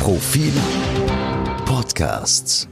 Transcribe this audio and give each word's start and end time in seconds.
Profil 0.00 0.54
Podcasts. 1.66 2.66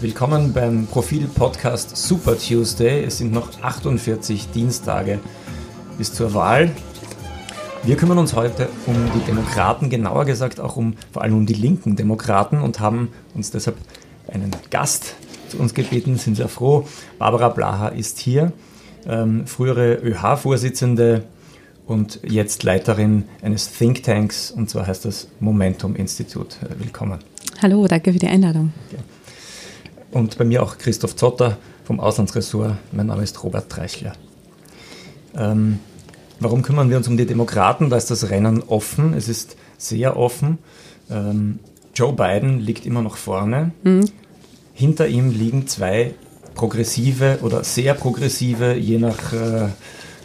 Willkommen 0.00 0.54
beim 0.54 0.86
Profil 0.86 1.28
Podcast 1.28 1.94
Super 1.94 2.38
Tuesday. 2.38 3.04
Es 3.04 3.18
sind 3.18 3.34
noch 3.34 3.62
48 3.62 4.50
Dienstage 4.50 5.20
bis 5.98 6.14
zur 6.14 6.32
Wahl. 6.32 6.70
Wir 7.82 7.98
kümmern 7.98 8.16
uns 8.16 8.34
heute 8.34 8.70
um 8.86 8.94
die 9.14 9.26
Demokraten, 9.26 9.90
genauer 9.90 10.24
gesagt 10.24 10.58
auch 10.58 10.76
um 10.76 10.94
vor 11.12 11.20
allem 11.20 11.36
um 11.36 11.44
die 11.44 11.52
linken 11.52 11.96
Demokraten 11.96 12.62
und 12.62 12.80
haben 12.80 13.10
uns 13.34 13.50
deshalb 13.50 13.76
einen 14.26 14.56
Gast 14.70 15.16
zu 15.48 15.58
uns 15.58 15.74
gebeten, 15.74 16.16
sind 16.16 16.36
sehr 16.36 16.48
froh. 16.48 16.88
Barbara 17.18 17.50
Blaha 17.50 17.88
ist 17.88 18.18
hier, 18.18 18.52
ähm, 19.06 19.46
frühere 19.46 19.96
ÖH-Vorsitzende 19.96 21.24
und 21.90 22.20
jetzt 22.22 22.62
Leiterin 22.62 23.24
eines 23.42 23.72
Thinktanks, 23.72 24.52
und 24.52 24.70
zwar 24.70 24.86
heißt 24.86 25.04
das 25.04 25.26
Momentum 25.40 25.96
Institut. 25.96 26.56
Willkommen. 26.78 27.18
Hallo, 27.60 27.88
danke 27.88 28.12
für 28.12 28.18
die 28.20 28.28
Einladung. 28.28 28.72
Und 30.12 30.38
bei 30.38 30.44
mir 30.44 30.62
auch 30.62 30.78
Christoph 30.78 31.16
Zotter 31.16 31.58
vom 31.82 31.98
Auslandsressort. 31.98 32.76
Mein 32.92 33.06
Name 33.06 33.24
ist 33.24 33.42
Robert 33.42 33.68
Treichler. 33.68 34.12
Ähm, 35.36 35.80
warum 36.38 36.62
kümmern 36.62 36.90
wir 36.90 36.96
uns 36.96 37.08
um 37.08 37.16
die 37.16 37.26
Demokraten? 37.26 37.90
Da 37.90 37.96
ist 37.96 38.08
das 38.08 38.30
Rennen 38.30 38.62
offen. 38.62 39.12
Es 39.12 39.28
ist 39.28 39.56
sehr 39.76 40.16
offen. 40.16 40.58
Ähm, 41.10 41.58
Joe 41.92 42.12
Biden 42.12 42.60
liegt 42.60 42.86
immer 42.86 43.02
noch 43.02 43.16
vorne. 43.16 43.72
Mhm. 43.82 44.04
Hinter 44.74 45.08
ihm 45.08 45.32
liegen 45.32 45.66
zwei 45.66 46.14
progressive 46.54 47.40
oder 47.42 47.64
sehr 47.64 47.94
progressive, 47.94 48.74
je 48.74 48.98
nach 48.98 49.32
äh, 49.32 49.70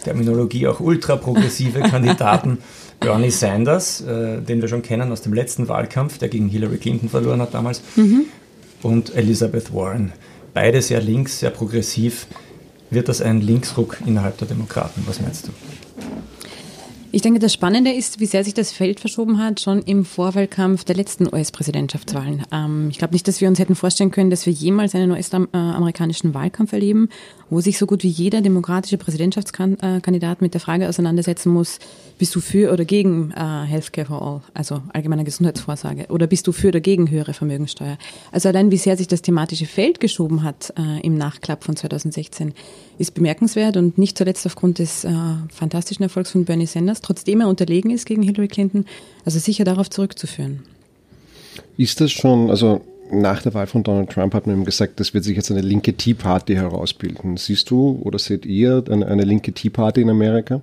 Terminologie 0.06 0.68
auch 0.68 0.80
ultraprogressive 0.80 1.80
Kandidaten. 1.92 2.60
Bernie 3.00 3.32
Sanders, 3.32 4.02
äh, 4.02 4.42
den 4.42 4.62
wir 4.62 4.70
schon 4.70 4.82
kennen 4.82 5.12
aus 5.12 5.22
dem 5.22 5.34
letzten 5.34 5.68
Wahlkampf, 5.68 6.18
der 6.18 6.30
gegen 6.30 6.48
Hillary 6.48 6.78
Clinton 6.78 7.10
verloren 7.10 7.42
hat 7.42 7.54
damals, 7.54 7.82
mhm. 7.96 8.26
und 8.84 9.14
Elizabeth 9.16 9.74
Warren. 9.74 10.14
Beide 10.54 10.82
sehr 10.82 11.02
links, 11.02 11.40
sehr 11.40 11.50
progressiv. 11.50 12.28
Wird 12.90 13.10
das 13.10 13.22
ein 13.22 13.42
Linksruck 13.42 13.98
innerhalb 14.06 14.38
der 14.38 14.48
Demokraten? 14.48 15.04
Was 15.08 15.20
meinst 15.20 15.48
du? 15.48 15.52
Ich 17.16 17.22
denke, 17.22 17.40
das 17.40 17.54
Spannende 17.54 17.94
ist, 17.94 18.20
wie 18.20 18.26
sehr 18.26 18.44
sich 18.44 18.54
das 18.54 18.74
Feld 18.74 19.00
verschoben 19.00 19.42
hat, 19.42 19.62
schon 19.62 19.82
im 19.84 20.04
Vorwahlkampf 20.04 20.84
der 20.84 20.98
letzten 20.98 21.34
US-Präsidentschaftswahlen. 21.34 22.44
Ähm, 22.52 22.90
ich 22.90 22.98
glaube 22.98 23.14
nicht, 23.14 23.26
dass 23.26 23.40
wir 23.40 23.48
uns 23.48 23.58
hätten 23.58 23.76
vorstellen 23.76 24.12
können, 24.12 24.30
dass 24.30 24.46
wir 24.46 24.52
jemals 24.52 24.94
einen 24.96 25.12
US-amerikanischen 25.12 26.34
Wahlkampf 26.34 26.74
erleben, 26.74 27.08
wo 27.50 27.62
sich 27.62 27.78
so 27.78 27.86
gut 27.86 28.04
wie 28.04 28.10
jeder 28.10 28.42
demokratische 28.42 28.98
Präsidentschaftskandidat 28.98 30.42
mit 30.42 30.54
der 30.56 30.60
Frage 30.60 30.90
auseinandersetzen 30.90 31.54
muss, 31.54 31.80
bist 32.18 32.36
du 32.36 32.42
für 32.42 32.74
oder 32.74 32.84
gegen 32.84 33.32
äh, 33.32 33.66
Healthcare 33.66 34.08
for 34.08 34.22
All, 34.22 34.42
also 34.54 34.82
allgemeine 34.92 35.24
Gesundheitsvorsorge, 35.24 36.08
oder 36.10 36.28
bist 36.28 36.48
du 36.48 36.52
für 36.52 36.68
oder 36.70 36.82
gegen 36.82 37.10
höhere 37.10 37.34
Vermögensteuer? 37.34 37.98
Also 38.34 38.50
allein, 38.50 38.72
wie 38.72 38.78
sehr 38.78 38.98
sich 38.98 39.08
das 39.08 39.22
thematische 39.22 39.68
Feld 39.68 40.02
geschoben 40.02 40.44
hat 40.44 40.74
äh, 40.78 41.00
im 41.02 41.18
Nachklapp 41.18 41.64
von 41.64 41.78
2016, 41.78 42.54
ist 42.98 43.14
bemerkenswert 43.14 43.78
und 43.78 43.98
nicht 43.98 44.18
zuletzt 44.18 44.46
aufgrund 44.46 44.80
des 44.80 45.04
äh, 45.04 45.12
fantastischen 45.54 46.04
Erfolgs 46.04 46.32
von 46.32 46.46
Bernie 46.46 46.66
Sanders, 46.66 47.02
trotzdem 47.06 47.42
er 47.42 47.48
unterlegen 47.48 47.92
ist 47.92 48.06
gegen 48.06 48.24
Hillary 48.24 48.48
Clinton, 48.48 48.86
also 49.24 49.40
sicher 49.40 49.64
darauf 49.64 49.90
zurückzuführen. 49.90 50.64
Ist 51.78 52.02
das 52.02 52.12
schon, 52.12 52.50
also 52.50 52.82
nach 53.12 53.42
der 53.42 53.54
Wahl 53.54 53.68
von 53.68 53.84
Donald 53.84 54.10
Trump 54.10 54.34
hat 54.34 54.48
man 54.48 54.58
ihm 54.58 54.66
gesagt, 54.66 55.00
das 55.00 55.14
wird 55.14 55.24
sich 55.24 55.36
jetzt 55.36 55.52
eine 55.52 55.62
linke 55.62 55.94
Tea 55.94 56.14
Party 56.14 56.56
herausbilden. 56.56 57.38
Siehst 57.38 57.70
du 57.70 58.00
oder 58.04 58.18
seht 58.18 58.46
ihr 58.46 58.84
eine, 58.90 59.06
eine 59.08 59.24
linke 59.24 59.54
Tea 59.54 59.70
Party 59.70 60.02
in 60.02 60.10
Amerika? 60.10 60.62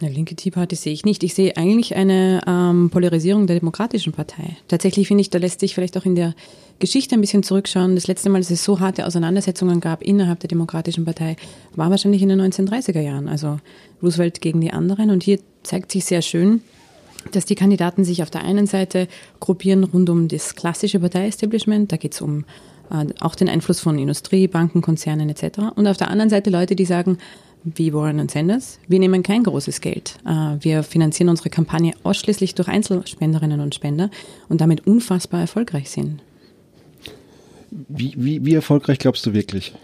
Eine 0.00 0.10
linke 0.10 0.36
Tea 0.36 0.50
Party 0.50 0.76
sehe 0.76 0.92
ich 0.92 1.04
nicht. 1.04 1.24
Ich 1.24 1.34
sehe 1.34 1.56
eigentlich 1.56 1.96
eine 1.96 2.40
ähm, 2.46 2.88
Polarisierung 2.90 3.48
der 3.48 3.58
Demokratischen 3.58 4.12
Partei. 4.12 4.56
Tatsächlich 4.68 5.08
finde 5.08 5.22
ich, 5.22 5.30
da 5.30 5.38
lässt 5.38 5.58
sich 5.58 5.74
vielleicht 5.74 5.98
auch 5.98 6.04
in 6.04 6.14
der 6.14 6.34
Geschichte 6.78 7.16
ein 7.16 7.20
bisschen 7.20 7.42
zurückschauen. 7.42 7.96
Das 7.96 8.06
letzte 8.06 8.30
Mal, 8.30 8.38
dass 8.38 8.50
es 8.50 8.62
so 8.62 8.78
harte 8.78 9.06
Auseinandersetzungen 9.06 9.80
gab 9.80 10.02
innerhalb 10.02 10.38
der 10.38 10.48
Demokratischen 10.48 11.04
Partei, 11.04 11.36
war 11.74 11.90
wahrscheinlich 11.90 12.22
in 12.22 12.28
den 12.28 12.40
1930er 12.40 13.00
Jahren. 13.00 13.28
Also 13.28 13.58
Roosevelt 14.00 14.40
gegen 14.40 14.60
die 14.60 14.72
anderen. 14.72 15.10
Und 15.10 15.24
hier 15.24 15.40
zeigt 15.64 15.90
sich 15.90 16.04
sehr 16.04 16.22
schön, 16.22 16.62
dass 17.32 17.44
die 17.44 17.56
Kandidaten 17.56 18.04
sich 18.04 18.22
auf 18.22 18.30
der 18.30 18.44
einen 18.44 18.66
Seite 18.66 19.08
gruppieren 19.40 19.82
rund 19.82 20.08
um 20.10 20.28
das 20.28 20.54
klassische 20.54 21.00
Partei-Establishment, 21.00 21.90
da 21.90 21.96
geht 21.96 22.14
es 22.14 22.20
um 22.20 22.44
äh, 22.90 23.06
auch 23.20 23.34
den 23.34 23.48
Einfluss 23.48 23.80
von 23.80 23.98
Industrie, 23.98 24.46
Banken, 24.46 24.80
Konzernen 24.80 25.28
etc. 25.28 25.58
Und 25.74 25.86
auf 25.86 25.96
der 25.96 26.10
anderen 26.10 26.30
Seite 26.30 26.50
Leute, 26.50 26.76
die 26.76 26.84
sagen, 26.84 27.18
wie 27.64 27.92
Warren 27.92 28.20
und 28.20 28.30
Sanders, 28.30 28.78
wir 28.88 28.98
nehmen 28.98 29.22
kein 29.22 29.42
großes 29.42 29.80
Geld. 29.80 30.18
Äh, 30.26 30.56
wir 30.60 30.82
finanzieren 30.82 31.28
unsere 31.28 31.50
Kampagne 31.50 31.94
ausschließlich 32.02 32.54
durch 32.54 32.68
Einzelspenderinnen 32.68 33.60
und 33.60 33.74
Spender 33.74 34.10
und 34.48 34.60
damit 34.60 34.86
unfassbar 34.86 35.40
erfolgreich 35.40 35.90
sind. 35.90 36.20
Wie, 37.70 38.14
wie, 38.16 38.44
wie 38.44 38.54
erfolgreich 38.54 38.98
glaubst 38.98 39.26
du 39.26 39.34
wirklich? 39.34 39.74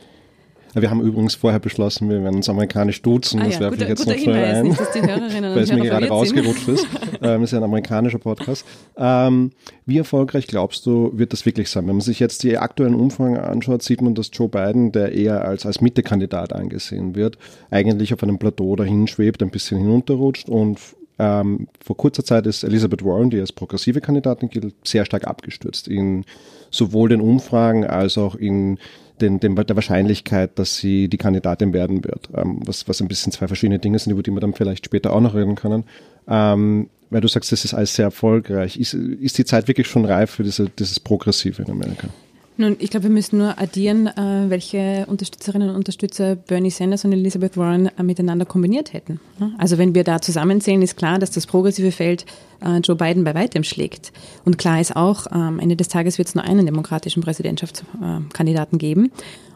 Wir 0.75 0.91
haben 0.91 1.01
übrigens 1.01 1.35
vorher 1.35 1.61
beschlossen, 1.61 2.11
wir 2.11 2.23
werden 2.23 2.37
uns 2.37 2.49
amerikanisch 2.49 3.01
duzen. 3.03 3.41
Ah, 3.41 3.45
das 3.45 3.55
ja, 3.55 3.61
werfe 3.61 3.77
ich 3.77 3.89
jetzt 3.89 4.07
noch 4.07 4.17
schnell 4.17 4.45
ein, 4.45 4.69
nicht, 4.69 4.81
weil 5.03 5.59
es 5.59 5.73
mir 5.73 5.83
gerade 5.83 6.09
rausgerutscht 6.09 6.69
ist. 6.69 6.87
Ähm, 7.23 7.45
ist 7.45 7.53
ja 7.53 7.59
ein 7.59 7.65
amerikanischer 7.65 8.19
Podcast. 8.19 8.67
Ähm, 8.97 9.53
wie 9.87 9.99
erfolgreich 9.99 10.47
glaubst 10.47 10.85
du, 10.87 11.11
wird 11.15 11.33
das 11.33 11.47
wirklich 11.47 11.71
sein? 11.71 11.87
Wenn 11.87 11.97
man 11.97 12.01
sich 12.01 12.19
jetzt 12.19 12.43
die 12.43 12.59
aktuellen 12.59 12.95
Umfragen 12.95 13.37
anschaut, 13.37 13.83
sieht 13.83 14.03
man, 14.03 14.15
dass 14.15 14.31
Joe 14.33 14.49
Biden, 14.49 14.93
der 14.93 15.13
eher 15.13 15.45
als, 15.45 15.65
als 15.65 15.81
Mittekandidat 15.81 16.53
angesehen 16.53 17.15
wird, 17.15 17.39
eigentlich 17.71 18.13
auf 18.13 18.23
einem 18.23 18.39
Plateau 18.39 18.77
dahin 18.77 19.07
schwebt, 19.07 19.43
ein 19.43 19.51
bisschen 19.51 19.79
hinunterrutscht 19.79 20.49
und 20.49 20.79
ähm, 21.19 21.69
vor 21.81 21.97
kurzer 21.97 22.25
Zeit 22.25 22.47
ist 22.47 22.65
Elizabeth 22.65 23.05
Warren, 23.05 23.31
die 23.31 23.41
als 23.41 23.53
progressive 23.53 24.01
Kandidatin 24.01 24.49
gilt, 24.49 24.75
sehr 24.85 25.05
stark 25.05 25.27
abgestürzt 25.27 25.89
in 25.89 26.25
sowohl 26.71 27.09
den 27.09 27.21
Umfragen 27.21 27.85
als 27.85 28.19
auch 28.19 28.35
in 28.35 28.79
den, 29.21 29.39
den, 29.39 29.55
der 29.55 29.77
Wahrscheinlichkeit, 29.77 30.59
dass 30.59 30.77
sie 30.77 31.09
die 31.09 31.19
Kandidatin 31.19 31.73
werden 31.73 32.05
wird. 32.05 32.29
Ähm, 32.35 32.61
was, 32.65 32.89
was 32.89 33.01
ein 33.01 33.09
bisschen 33.09 33.33
zwei 33.33 33.47
verschiedene 33.47 33.79
Dinge 33.79 33.99
sind, 33.99 34.13
über 34.13 34.23
die 34.23 34.33
wir 34.33 34.41
dann 34.41 34.55
vielleicht 34.55 34.87
später 34.87 35.13
auch 35.13 35.21
noch 35.21 35.35
reden 35.35 35.55
können. 35.55 35.85
Ähm, 36.27 36.89
weil 37.11 37.21
du 37.21 37.29
sagst, 37.29 37.53
das 37.53 37.65
ist 37.65 37.75
alles 37.75 37.95
sehr 37.95 38.07
erfolgreich. 38.07 38.77
Ist, 38.77 38.95
ist 38.95 39.39
die 39.39 39.45
Zeit 39.45 39.69
wirklich 39.69 39.87
schon 39.87 40.05
reif 40.05 40.33
für 40.33 40.43
diese, 40.43 40.69
dieses 40.69 40.99
Progressive 40.99 41.63
in 41.63 41.71
Amerika? 41.71 42.09
Nun, 42.57 42.77
ich 42.79 42.91
glaube, 42.91 43.05
wir 43.05 43.11
müssen 43.11 43.39
nur 43.39 43.59
addieren, 43.59 44.07
äh, 44.07 44.49
welche 44.49 45.07
Unterstützerinnen 45.09 45.71
und 45.71 45.75
Unterstützer 45.75 46.37
Bernie 46.37 46.71
Sanders 46.71 47.05
und 47.05 47.13
Elizabeth 47.13 47.57
Warren 47.57 47.91
äh, 47.99 48.03
miteinander 48.05 48.47
kombiniert 48.47 48.93
hätten. 48.93 49.19
Also 49.59 49.77
wenn 49.77 49.95
wir 49.97 50.05
da 50.05 50.21
zusammenzählen, 50.21 50.81
ist 50.81 50.97
klar, 50.97 51.19
dass 51.19 51.33
das 51.33 51.47
progressive 51.47 51.91
Feld 51.91 52.27
äh, 52.65 52.79
Joe 52.79 52.95
Biden 52.95 53.25
bei 53.25 53.35
weitem 53.35 53.65
schlägt. 53.65 54.13
Und 54.45 54.57
klar 54.57 54.81
ist 54.81 54.95
auch, 54.95 55.27
am 55.27 55.59
Ende 55.59 55.75
des 55.75 55.89
Tages 55.89 56.19
wird 56.19 56.29
es 56.29 56.37
nur 56.37 56.45
einen 56.45 56.65
demokratischen 56.65 57.23
Präsidentschaftskandidaten 57.23 58.79
geben. 58.79 59.11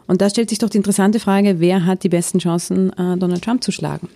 Und 0.07 0.21
da 0.21 0.29
stellt 0.29 0.49
sich 0.49 0.59
doch 0.59 0.69
die 0.69 0.77
interessante 0.77 1.19
Frage, 1.19 1.59
wer 1.59 1.85
hat 1.85 2.03
die 2.03 2.09
besten 2.09 2.39
Chancen, 2.39 2.91
Donald 2.97 3.43
Trump 3.43 3.63
zu 3.63 3.71
schlagen? 3.71 4.09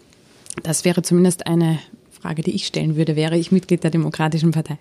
Das 0.63 0.83
wäre 0.85 1.03
zumindest 1.03 1.47
eine 1.47 1.79
Frage, 2.23 2.41
die 2.41 2.51
ich 2.51 2.65
stellen 2.65 2.95
würde, 2.95 3.17
wäre 3.17 3.37
ich 3.37 3.51
Mitglied 3.51 3.83
der 3.83 3.91
Demokratischen 3.91 4.51
Partei. 4.51 4.77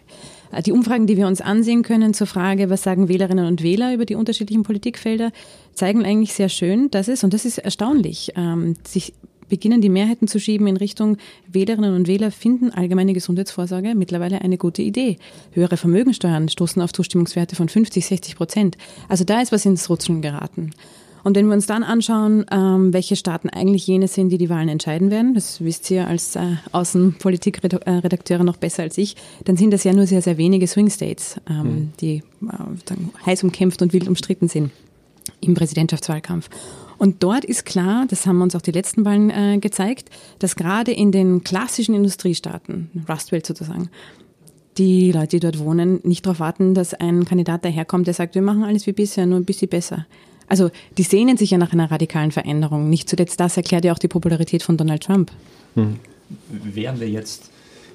Die 0.64 0.70
Umfragen, 0.70 1.08
die 1.08 1.16
wir 1.16 1.26
uns 1.26 1.40
ansehen 1.40 1.82
können 1.82 2.14
zur 2.14 2.28
Frage, 2.28 2.70
was 2.70 2.84
sagen 2.84 3.08
Wählerinnen 3.08 3.46
und 3.46 3.64
Wähler 3.64 3.92
über 3.92 4.04
die 4.04 4.14
unterschiedlichen 4.14 4.62
Politikfelder, 4.62 5.32
zeigen 5.74 6.04
eigentlich 6.04 6.34
sehr 6.34 6.48
schön, 6.48 6.88
dass 6.92 7.08
es, 7.08 7.24
und 7.24 7.34
das 7.34 7.44
ist 7.44 7.58
erstaunlich, 7.58 8.32
ähm, 8.36 8.76
sich 8.86 9.12
beginnen 9.48 9.80
die 9.80 9.88
Mehrheiten 9.88 10.28
zu 10.28 10.38
schieben 10.38 10.68
in 10.68 10.76
Richtung 10.76 11.18
Wählerinnen 11.48 11.96
und 11.96 12.06
Wähler 12.06 12.30
finden 12.30 12.70
allgemeine 12.70 13.12
Gesundheitsvorsorge 13.12 13.94
mittlerweile 13.96 14.40
eine 14.40 14.56
gute 14.56 14.82
Idee. 14.82 15.18
Höhere 15.50 15.76
Vermögensteuern 15.76 16.48
stoßen 16.48 16.80
auf 16.80 16.92
Zustimmungswerte 16.92 17.56
von 17.56 17.68
50, 17.68 18.06
60 18.06 18.36
Prozent. 18.36 18.78
Also 19.08 19.24
da 19.24 19.42
ist 19.42 19.52
was 19.52 19.66
ins 19.66 19.90
Rutschen 19.90 20.22
geraten. 20.22 20.70
Und 21.24 21.36
wenn 21.36 21.46
wir 21.46 21.54
uns 21.54 21.66
dann 21.66 21.82
anschauen, 21.84 22.46
ähm, 22.50 22.92
welche 22.92 23.16
Staaten 23.16 23.48
eigentlich 23.48 23.86
jene 23.86 24.08
sind, 24.08 24.30
die 24.30 24.38
die 24.38 24.48
Wahlen 24.50 24.68
entscheiden 24.68 25.10
werden, 25.10 25.34
das 25.34 25.62
wisst 25.62 25.90
ihr 25.90 26.06
als 26.06 26.36
äh, 26.36 26.56
Außenpolitikredakteure 26.72 28.44
noch 28.44 28.56
besser 28.56 28.82
als 28.82 28.98
ich, 28.98 29.16
dann 29.44 29.56
sind 29.56 29.72
das 29.72 29.84
ja 29.84 29.92
nur 29.92 30.06
sehr, 30.06 30.22
sehr 30.22 30.36
wenige 30.36 30.66
Swing 30.66 30.90
States, 30.90 31.36
ähm, 31.48 31.62
mhm. 31.62 31.92
die 32.00 32.22
äh, 32.42 33.26
heiß 33.26 33.44
umkämpft 33.44 33.82
und 33.82 33.92
wild 33.92 34.08
umstritten 34.08 34.48
sind 34.48 34.70
im 35.40 35.54
Präsidentschaftswahlkampf. 35.54 36.48
Und 36.98 37.22
dort 37.22 37.44
ist 37.44 37.64
klar, 37.64 38.06
das 38.08 38.26
haben 38.26 38.40
uns 38.42 38.54
auch 38.54 38.62
die 38.62 38.70
letzten 38.70 39.04
Wahlen 39.04 39.30
äh, 39.30 39.58
gezeigt, 39.58 40.08
dass 40.38 40.54
gerade 40.54 40.92
in 40.92 41.10
den 41.10 41.42
klassischen 41.42 41.94
Industriestaaten, 41.94 42.90
Rust 43.08 43.30
Belt 43.30 43.44
sozusagen, 43.44 43.90
die 44.78 45.12
Leute, 45.12 45.28
die 45.28 45.40
dort 45.40 45.58
wohnen, 45.58 46.00
nicht 46.04 46.24
darauf 46.24 46.40
warten, 46.40 46.74
dass 46.74 46.94
ein 46.94 47.24
Kandidat 47.24 47.64
daherkommt, 47.64 48.06
der 48.06 48.14
sagt, 48.14 48.34
wir 48.34 48.42
machen 48.42 48.64
alles 48.64 48.86
wie 48.86 48.92
bisher, 48.92 49.26
nur 49.26 49.38
ein 49.38 49.44
bisschen 49.44 49.68
besser. 49.68 50.06
Also 50.52 50.70
die 50.98 51.02
sehnen 51.02 51.38
sich 51.38 51.52
ja 51.52 51.56
nach 51.56 51.72
einer 51.72 51.90
radikalen 51.90 52.30
Veränderung. 52.30 52.90
Nicht 52.90 53.08
zuletzt 53.08 53.40
das 53.40 53.56
erklärt 53.56 53.86
ja 53.86 53.92
auch 53.94 53.98
die 53.98 54.06
Popularität 54.06 54.62
von 54.62 54.76
Donald 54.76 55.02
Trump. 55.02 55.30
Hm. 55.76 55.98
Wären 56.50 57.00
wir 57.00 57.08
jetzt 57.08 57.48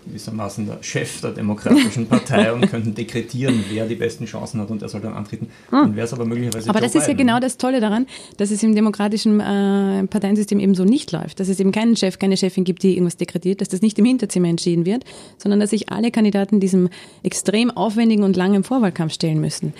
gewissermaßen 0.07 0.65
der 0.65 0.81
Chef 0.81 1.21
der 1.21 1.33
Demokratischen 1.33 2.07
Partei 2.09 2.51
und 2.51 2.67
könnten 2.67 2.95
dekretieren, 2.95 3.63
wer 3.69 3.85
die 3.85 3.93
besten 3.93 4.25
Chancen 4.25 4.59
hat 4.59 4.71
und 4.71 4.81
er 4.81 4.89
soll 4.89 5.01
dann 5.01 5.13
antreten. 5.13 5.49
Hm. 5.69 5.81
Dann 5.81 5.95
wäre 5.95 6.05
es 6.07 6.13
aber 6.13 6.25
möglicherweise. 6.25 6.67
Aber 6.67 6.79
Joe 6.79 6.87
das 6.87 6.95
ist 6.95 7.05
Biden. 7.05 7.19
ja 7.19 7.25
genau 7.25 7.39
das 7.39 7.57
Tolle 7.57 7.79
daran, 7.79 8.07
dass 8.37 8.49
es 8.49 8.63
im 8.63 8.73
demokratischen 8.73 9.39
äh, 9.39 10.07
Parteiensystem 10.07 10.59
eben 10.59 10.73
so 10.73 10.83
nicht 10.83 11.11
läuft. 11.11 11.39
Dass 11.39 11.49
es 11.49 11.59
eben 11.59 11.71
keinen 11.71 11.95
Chef, 11.95 12.17
keine 12.17 12.37
Chefin 12.37 12.63
gibt, 12.63 12.81
die 12.81 12.93
irgendwas 12.93 13.17
dekretiert, 13.17 13.61
dass 13.61 13.69
das 13.69 13.83
nicht 13.83 13.99
im 13.99 14.05
Hinterzimmer 14.05 14.47
entschieden 14.47 14.87
wird, 14.87 15.03
sondern 15.37 15.59
dass 15.59 15.69
sich 15.69 15.91
alle 15.91 16.09
Kandidaten 16.09 16.59
diesem 16.59 16.89
extrem 17.21 17.69
aufwendigen 17.69 18.23
und 18.23 18.35
langen 18.35 18.63
Vorwahlkampf 18.63 19.13
stellen 19.13 19.39
müssen. 19.39 19.73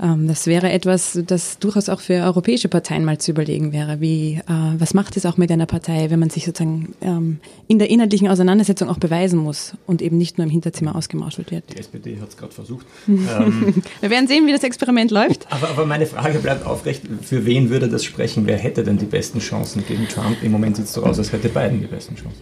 Ähm, 0.00 0.28
das 0.28 0.46
wäre 0.46 0.70
etwas, 0.70 1.18
das 1.26 1.58
durchaus 1.58 1.88
auch 1.88 2.00
für 2.00 2.14
europäische 2.14 2.68
Parteien 2.68 3.04
mal 3.04 3.18
zu 3.18 3.30
überlegen 3.30 3.72
wäre. 3.72 4.00
Wie, 4.00 4.34
äh, 4.34 4.52
was 4.78 4.94
macht 4.94 5.16
es 5.16 5.26
auch 5.26 5.36
mit 5.36 5.50
einer 5.50 5.66
Partei, 5.66 6.10
wenn 6.10 6.18
man 6.18 6.30
sich 6.30 6.44
sozusagen 6.44 6.94
ähm, 7.00 7.38
in 7.68 7.78
der 7.78 7.90
inhaltlichen 7.90 8.28
Auseinandersetzung 8.28 8.88
auch 8.88 8.98
beweisen 8.98 9.38
muss 9.38 9.74
und 9.86 10.02
eben 10.02 10.18
nicht 10.18 10.38
nur 10.38 10.46
im 10.46 10.50
Hinterzimmer 10.50 10.96
ausgemauschelt 10.96 11.50
wird? 11.50 11.64
Die 11.72 11.78
SPD 11.78 12.20
hat 12.20 12.30
es 12.30 12.36
gerade 12.36 12.52
versucht. 12.52 12.86
ähm, 13.08 13.82
Wir 14.00 14.10
werden 14.10 14.28
sehen, 14.28 14.46
wie 14.46 14.52
das 14.52 14.62
Experiment 14.62 15.10
läuft. 15.10 15.46
Aber, 15.50 15.70
aber 15.70 15.86
meine 15.86 16.06
Frage 16.06 16.38
bleibt 16.38 16.66
aufrecht. 16.66 17.02
Für 17.22 17.44
wen 17.46 17.70
würde 17.70 17.88
das 17.88 18.04
sprechen? 18.04 18.46
Wer 18.46 18.58
hätte 18.58 18.84
denn 18.84 18.98
die 18.98 19.06
besten 19.06 19.38
Chancen 19.40 19.84
gegen 19.86 20.08
Trump? 20.08 20.42
Im 20.42 20.52
Moment 20.52 20.76
sieht 20.76 20.86
es 20.86 20.92
so 20.92 21.02
aus, 21.02 21.18
als 21.18 21.32
hätte 21.32 21.48
Biden 21.48 21.80
die 21.80 21.86
besten 21.86 22.14
Chancen. 22.14 22.40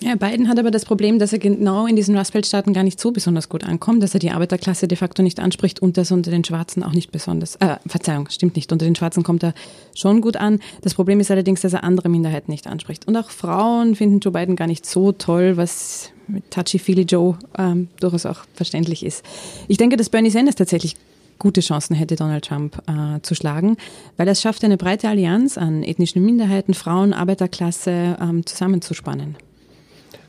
Ja, 0.00 0.14
Biden 0.14 0.48
hat 0.48 0.60
aber 0.60 0.70
das 0.70 0.84
Problem, 0.84 1.18
dass 1.18 1.32
er 1.32 1.40
genau 1.40 1.86
in 1.86 1.96
diesen 1.96 2.16
Rust-Belt-Staaten 2.16 2.72
gar 2.72 2.84
nicht 2.84 3.00
so 3.00 3.10
besonders 3.10 3.48
gut 3.48 3.64
ankommt, 3.64 4.00
dass 4.00 4.14
er 4.14 4.20
die 4.20 4.30
Arbeiterklasse 4.30 4.86
de 4.86 4.96
facto 4.96 5.24
nicht 5.24 5.40
anspricht 5.40 5.80
und 5.80 5.96
das 5.96 6.12
unter 6.12 6.30
den 6.30 6.44
Schwarzen 6.44 6.84
auch 6.84 6.92
nicht 6.92 7.10
besonders, 7.10 7.56
äh, 7.56 7.76
Verzeihung, 7.84 8.28
stimmt 8.30 8.54
nicht, 8.54 8.70
unter 8.70 8.84
den 8.84 8.94
Schwarzen 8.94 9.24
kommt 9.24 9.42
er 9.42 9.54
schon 9.96 10.20
gut 10.20 10.36
an. 10.36 10.60
Das 10.82 10.94
Problem 10.94 11.18
ist 11.18 11.32
allerdings, 11.32 11.62
dass 11.62 11.72
er 11.72 11.82
andere 11.82 12.08
Minderheiten 12.08 12.52
nicht 12.52 12.68
anspricht. 12.68 13.08
Und 13.08 13.16
auch 13.16 13.30
Frauen 13.30 13.96
finden 13.96 14.20
Joe 14.20 14.32
Biden 14.32 14.54
gar 14.54 14.68
nicht 14.68 14.86
so 14.86 15.10
toll, 15.10 15.56
was 15.56 16.10
mit 16.28 16.48
Touchy-Feely 16.52 17.02
Joe 17.02 17.36
ähm, 17.58 17.88
durchaus 17.98 18.24
auch 18.24 18.42
verständlich 18.54 19.04
ist. 19.04 19.24
Ich 19.66 19.78
denke, 19.78 19.96
dass 19.96 20.10
Bernie 20.10 20.30
Sanders 20.30 20.54
tatsächlich 20.54 20.94
gute 21.40 21.60
Chancen 21.60 21.96
hätte, 21.96 22.14
Donald 22.14 22.44
Trump 22.44 22.80
äh, 22.86 23.20
zu 23.22 23.34
schlagen, 23.34 23.76
weil 24.16 24.28
es 24.28 24.40
schafft, 24.40 24.62
eine 24.62 24.76
breite 24.76 25.08
Allianz 25.08 25.58
an 25.58 25.82
ethnischen 25.82 26.24
Minderheiten, 26.24 26.74
Frauen, 26.74 27.12
Arbeiterklasse 27.12 28.16
ähm, 28.20 28.46
zusammenzuspannen. 28.46 29.36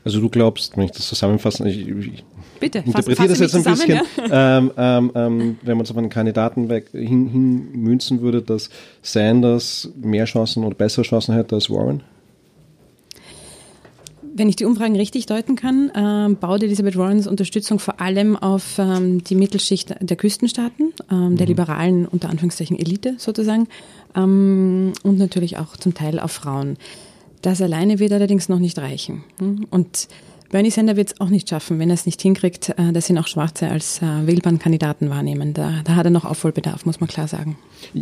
Also 0.04 0.20
du 0.20 0.28
glaubst, 0.28 0.76
wenn 0.76 0.84
ich 0.84 0.92
das 0.92 1.06
zusammenfasse, 1.08 1.68
ich, 1.68 1.86
ich 1.86 2.24
Bitte, 2.58 2.78
interpretiere 2.78 3.28
das 3.28 3.38
jetzt 3.38 3.54
ein 3.54 3.64
bisschen, 3.64 3.90
ja? 3.90 4.02
ähm, 4.58 4.70
ähm, 4.76 5.12
ähm, 5.14 5.58
wenn 5.62 5.76
man 5.76 5.84
es 5.84 5.90
auf 5.90 5.96
einen 5.96 6.08
Kandidaten 6.08 6.68
weg 6.68 6.88
hin, 6.92 7.28
hin 7.28 7.72
münzen 7.72 8.20
würde, 8.20 8.42
dass 8.42 8.70
Sanders 9.02 9.90
mehr 10.00 10.24
Chancen 10.24 10.64
oder 10.64 10.74
bessere 10.74 11.02
Chancen 11.02 11.34
hätte 11.34 11.54
als 11.54 11.70
Warren? 11.70 12.02
Wenn 14.32 14.48
ich 14.48 14.56
die 14.56 14.64
Umfragen 14.64 14.96
richtig 14.96 15.26
deuten 15.26 15.56
kann, 15.56 15.90
ähm, 15.94 16.36
baut 16.36 16.62
Elizabeth 16.62 16.96
Warrens 16.96 17.26
Unterstützung 17.26 17.78
vor 17.78 18.00
allem 18.00 18.36
auf 18.36 18.78
ähm, 18.78 19.22
die 19.24 19.34
Mittelschicht 19.34 19.94
der 20.00 20.16
Küstenstaaten, 20.16 20.92
ähm, 21.10 21.36
der 21.36 21.46
mhm. 21.46 21.50
liberalen, 21.50 22.06
unter 22.06 22.30
Anführungszeichen, 22.30 22.78
Elite 22.78 23.16
sozusagen, 23.18 23.68
ähm, 24.16 24.92
und 25.02 25.18
natürlich 25.18 25.58
auch 25.58 25.76
zum 25.76 25.94
Teil 25.94 26.18
auf 26.20 26.32
Frauen. 26.32 26.76
Das 27.42 27.62
alleine 27.62 27.98
wird 27.98 28.12
allerdings 28.12 28.48
noch 28.48 28.58
nicht 28.58 28.78
reichen. 28.78 29.24
Und 29.70 30.08
Bernie 30.50 30.70
Sanders 30.70 30.96
wird 30.96 31.12
es 31.12 31.20
auch 31.20 31.28
nicht 31.28 31.48
schaffen, 31.48 31.78
wenn 31.78 31.90
er 31.90 31.94
es 31.94 32.06
nicht 32.06 32.20
hinkriegt, 32.20 32.70
äh, 32.70 32.92
dass 32.92 33.08
ihn 33.08 33.18
auch 33.18 33.28
Schwarze 33.28 33.68
als 33.68 34.02
äh, 34.02 34.26
wählbaren 34.26 34.58
Kandidaten 34.58 35.08
wahrnehmen. 35.08 35.54
Da, 35.54 35.80
da, 35.84 35.94
hat 35.94 36.06
er 36.06 36.10
noch 36.10 36.24
Aufholbedarf, 36.24 36.84
muss 36.86 36.98
man 36.98 37.08
klar 37.08 37.28
sagen. 37.28 37.56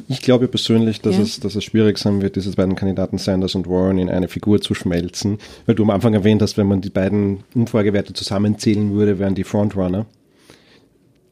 Ich 0.09 0.23
glaube 0.23 0.49
persönlich, 0.49 1.03
dass, 1.03 1.17
ja. 1.17 1.23
es, 1.23 1.41
dass 1.41 1.57
es 1.57 1.65
schwierig 1.65 1.99
sein 1.99 2.23
wird, 2.23 2.37
diese 2.37 2.51
beiden 2.53 2.75
Kandidaten 2.75 3.19
Sanders 3.19 3.55
und 3.55 3.69
Warren 3.69 3.99
in 3.99 4.09
eine 4.09 4.29
Figur 4.29 4.63
zu 4.63 4.73
schmelzen. 4.73 5.37
Weil 5.67 5.75
du 5.75 5.83
am 5.83 5.91
Anfang 5.91 6.15
erwähnt 6.15 6.41
hast, 6.41 6.57
wenn 6.57 6.67
man 6.67 6.81
die 6.81 6.89
beiden 6.89 7.45
Umfragewerte 7.55 8.15
zusammenzählen 8.15 8.95
würde, 8.95 9.19
wären 9.19 9.35
die 9.35 9.45
Frontrunner 9.45 10.07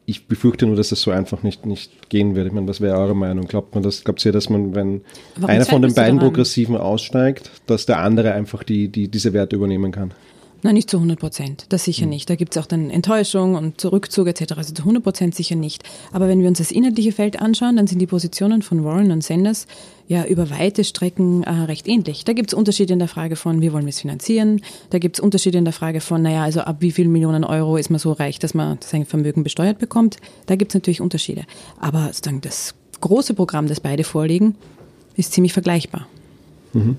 ich 0.08 0.28
befürchte 0.28 0.66
nur, 0.66 0.76
dass 0.76 0.90
das 0.90 1.02
so 1.02 1.10
einfach 1.10 1.42
nicht, 1.42 1.66
nicht 1.66 2.08
gehen 2.08 2.36
wird. 2.36 2.46
Ich 2.46 2.52
meine, 2.52 2.68
was 2.68 2.80
wäre 2.80 2.96
eure 2.96 3.16
Meinung? 3.16 3.48
Glaubt 3.48 3.74
man 3.74 3.82
das? 3.82 4.04
Glaubt 4.04 4.24
ihr, 4.24 4.30
dass 4.30 4.48
man, 4.48 4.74
wenn 4.74 5.02
Warum 5.34 5.50
einer 5.50 5.66
von 5.66 5.82
den 5.82 5.94
beiden 5.94 6.20
Progressiven 6.20 6.76
aussteigt, 6.76 7.50
dass 7.66 7.86
der 7.86 7.98
andere 7.98 8.32
einfach 8.32 8.62
die, 8.62 8.88
die, 8.88 9.08
diese 9.08 9.32
Werte 9.32 9.56
übernehmen 9.56 9.90
kann? 9.90 10.12
Nein, 10.66 10.74
nicht 10.74 10.90
zu 10.90 10.96
100 10.96 11.20
Prozent. 11.20 11.66
Das 11.68 11.84
sicher 11.84 12.06
mhm. 12.06 12.10
nicht. 12.10 12.28
Da 12.28 12.34
gibt 12.34 12.56
es 12.56 12.60
auch 12.60 12.66
dann 12.66 12.90
Enttäuschung 12.90 13.54
und 13.54 13.80
Zurückzug 13.80 14.26
etc. 14.26 14.54
Also 14.56 14.74
zu 14.74 14.82
100 14.82 15.00
Prozent 15.00 15.34
sicher 15.36 15.54
nicht. 15.54 15.84
Aber 16.10 16.26
wenn 16.26 16.40
wir 16.40 16.48
uns 16.48 16.58
das 16.58 16.72
inhaltliche 16.72 17.12
Feld 17.12 17.40
anschauen, 17.40 17.76
dann 17.76 17.86
sind 17.86 18.00
die 18.00 18.08
Positionen 18.08 18.62
von 18.62 18.82
Warren 18.84 19.12
und 19.12 19.22
Sanders 19.22 19.68
ja 20.08 20.24
über 20.24 20.50
weite 20.50 20.82
Strecken 20.82 21.44
äh, 21.44 21.50
recht 21.50 21.86
ähnlich. 21.86 22.24
Da 22.24 22.32
gibt 22.32 22.50
es 22.50 22.54
Unterschiede 22.54 22.92
in 22.92 22.98
der 22.98 23.06
Frage 23.06 23.36
von, 23.36 23.60
wie 23.60 23.72
wollen 23.72 23.84
wir 23.84 23.90
es 23.90 24.00
finanzieren? 24.00 24.60
Da 24.90 24.98
gibt 24.98 25.18
es 25.18 25.20
Unterschiede 25.20 25.56
in 25.56 25.64
der 25.64 25.72
Frage 25.72 26.00
von, 26.00 26.22
naja, 26.22 26.42
also 26.42 26.62
ab 26.62 26.78
wie 26.80 26.90
viel 26.90 27.06
Millionen 27.06 27.44
Euro 27.44 27.76
ist 27.76 27.90
man 27.90 28.00
so 28.00 28.10
reich, 28.10 28.40
dass 28.40 28.52
man 28.52 28.78
sein 28.80 29.06
Vermögen 29.06 29.44
besteuert 29.44 29.78
bekommt? 29.78 30.16
Da 30.46 30.56
gibt 30.56 30.72
es 30.72 30.74
natürlich 30.74 31.00
Unterschiede. 31.00 31.44
Aber 31.78 32.06
sozusagen 32.06 32.40
das 32.40 32.74
große 33.00 33.34
Programm, 33.34 33.68
das 33.68 33.78
beide 33.78 34.02
vorliegen, 34.02 34.56
ist 35.14 35.32
ziemlich 35.32 35.52
vergleichbar. 35.52 36.08
Mhm. 36.72 36.96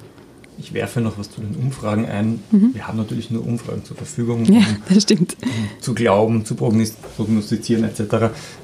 Ich 0.59 0.73
werfe 0.73 1.01
noch 1.01 1.17
was 1.19 1.29
zu 1.29 1.41
den 1.41 1.55
Umfragen 1.55 2.05
ein. 2.05 2.39
Mhm. 2.51 2.73
Wir 2.73 2.87
haben 2.87 2.97
natürlich 2.97 3.29
nur 3.29 3.45
Umfragen 3.45 3.83
zur 3.85 3.95
Verfügung, 3.95 4.45
um, 4.45 4.53
ja, 4.53 4.65
das 4.89 5.03
stimmt. 5.03 5.37
um 5.41 5.81
zu 5.81 5.93
glauben, 5.93 6.45
zu 6.45 6.55
prognostizieren 6.55 7.83
etc. 7.83 8.01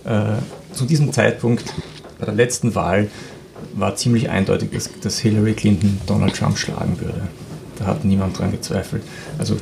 Äh, 0.03 0.35
zu 0.73 0.85
diesem 0.85 1.11
Zeitpunkt 1.13 1.65
bei 2.17 2.25
der 2.25 2.33
letzten 2.33 2.73
Wahl 2.75 3.09
war 3.75 3.95
ziemlich 3.95 4.29
eindeutig, 4.29 4.71
dass, 4.71 4.89
dass 5.01 5.19
Hillary 5.19 5.53
Clinton 5.53 5.99
Donald 6.07 6.35
Trump 6.35 6.57
schlagen 6.57 6.99
würde. 6.99 7.27
Da 7.77 7.85
hat 7.85 8.05
niemand 8.05 8.37
dran 8.37 8.51
gezweifelt. 8.51 9.03
Also 9.37 9.57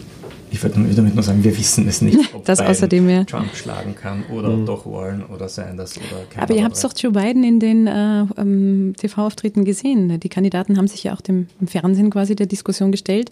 ich 0.51 0.62
würde 0.62 0.80
damit 0.95 1.15
nur 1.15 1.24
sagen, 1.24 1.44
wir 1.44 1.57
wissen 1.57 1.88
es 1.88 2.01
nicht, 2.01 2.33
ob 2.36 2.45
das 2.45 2.59
außerdem, 2.59 3.09
ja. 3.09 3.24
Trump 3.24 3.56
schlagen 3.56 3.95
kann 3.95 4.24
oder 4.31 4.50
mhm. 4.50 4.65
doch 4.65 4.86
Warren 4.86 5.24
oder 5.25 5.48
Sanders 5.48 5.98
oder 5.98 6.25
keiner 6.30 6.44
Aber 6.44 6.53
ihr 6.53 6.63
habt 6.63 6.81
doch 6.83 6.94
Joe 6.95 7.12
Biden 7.12 7.44
in 7.44 7.59
den 7.59 7.88
äh, 7.88 8.25
ähm, 8.38 8.94
TV-Auftritten 8.98 9.63
gesehen. 9.65 10.19
Die 10.19 10.30
Kandidaten 10.30 10.77
haben 10.77 10.88
sich 10.88 11.03
ja 11.03 11.13
auch 11.13 11.21
dem, 11.21 11.48
im 11.59 11.68
Fernsehen 11.68 12.09
quasi 12.09 12.36
der 12.36 12.48
Diskussion 12.48 12.92
gestellt. 12.92 13.31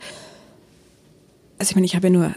Also 1.57 1.71
ich 1.71 1.75
meine, 1.75 1.85
ich 1.85 1.95
habe 1.95 2.07
ja 2.07 2.13
nur 2.13 2.35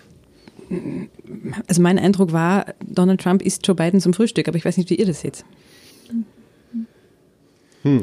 also 1.66 1.82
mein 1.82 1.98
Eindruck 1.98 2.32
war, 2.32 2.66
Donald 2.86 3.20
Trump 3.20 3.42
isst 3.42 3.66
Joe 3.66 3.76
Biden 3.76 4.00
zum 4.00 4.14
Frühstück, 4.14 4.48
aber 4.48 4.56
ich 4.56 4.64
weiß 4.64 4.76
nicht, 4.76 4.90
wie 4.90 4.94
ihr 4.94 5.06
das 5.06 5.20
seht. 5.20 5.44
Hm. 7.82 8.00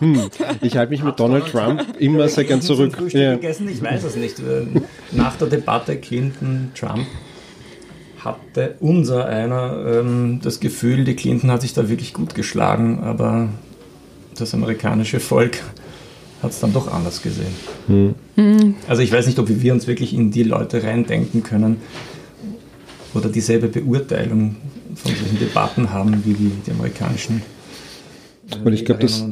Hm. 0.00 0.30
Ich 0.60 0.76
halte 0.76 0.90
mich 0.90 1.02
mit 1.02 1.18
Donald 1.20 1.46
Trump 1.46 1.84
immer 1.98 2.28
sehr 2.28 2.44
gern 2.44 2.62
zurück. 2.62 2.96
Ja. 3.12 3.34
Gegessen? 3.34 3.68
Ich 3.68 3.82
weiß 3.82 4.04
es 4.04 4.16
nicht. 4.16 4.42
Nach 5.12 5.36
der 5.36 5.48
Debatte 5.48 5.96
Clinton-Trump 5.96 7.06
hatte 8.18 8.74
unser 8.80 9.26
einer 9.26 10.00
ähm, 10.00 10.40
das 10.42 10.60
Gefühl, 10.60 11.04
die 11.04 11.14
Clinton 11.14 11.50
hat 11.50 11.62
sich 11.62 11.72
da 11.72 11.88
wirklich 11.88 12.12
gut 12.12 12.34
geschlagen, 12.34 13.00
aber 13.02 13.48
das 14.36 14.54
amerikanische 14.54 15.20
Volk 15.20 15.62
hat 16.42 16.50
es 16.50 16.60
dann 16.60 16.72
doch 16.72 16.92
anders 16.92 17.22
gesehen. 17.22 17.54
Hm. 17.86 18.14
hm. 18.34 18.74
Also 18.88 19.02
ich 19.02 19.12
weiß 19.12 19.26
nicht, 19.26 19.38
ob 19.38 19.48
wir 19.48 19.72
uns 19.72 19.86
wirklich 19.86 20.14
in 20.14 20.30
die 20.30 20.42
Leute 20.42 20.82
reindenken 20.82 21.42
können 21.42 21.78
oder 23.14 23.28
dieselbe 23.28 23.68
Beurteilung 23.68 24.56
von 24.94 25.14
solchen 25.14 25.38
Debatten 25.38 25.92
haben 25.92 26.22
wie 26.24 26.34
die, 26.34 26.52
die 26.66 26.70
amerikanischen 26.72 27.42
und 28.64 28.72
ich 28.72 28.84
glaube, 28.84 29.02
das, 29.02 29.24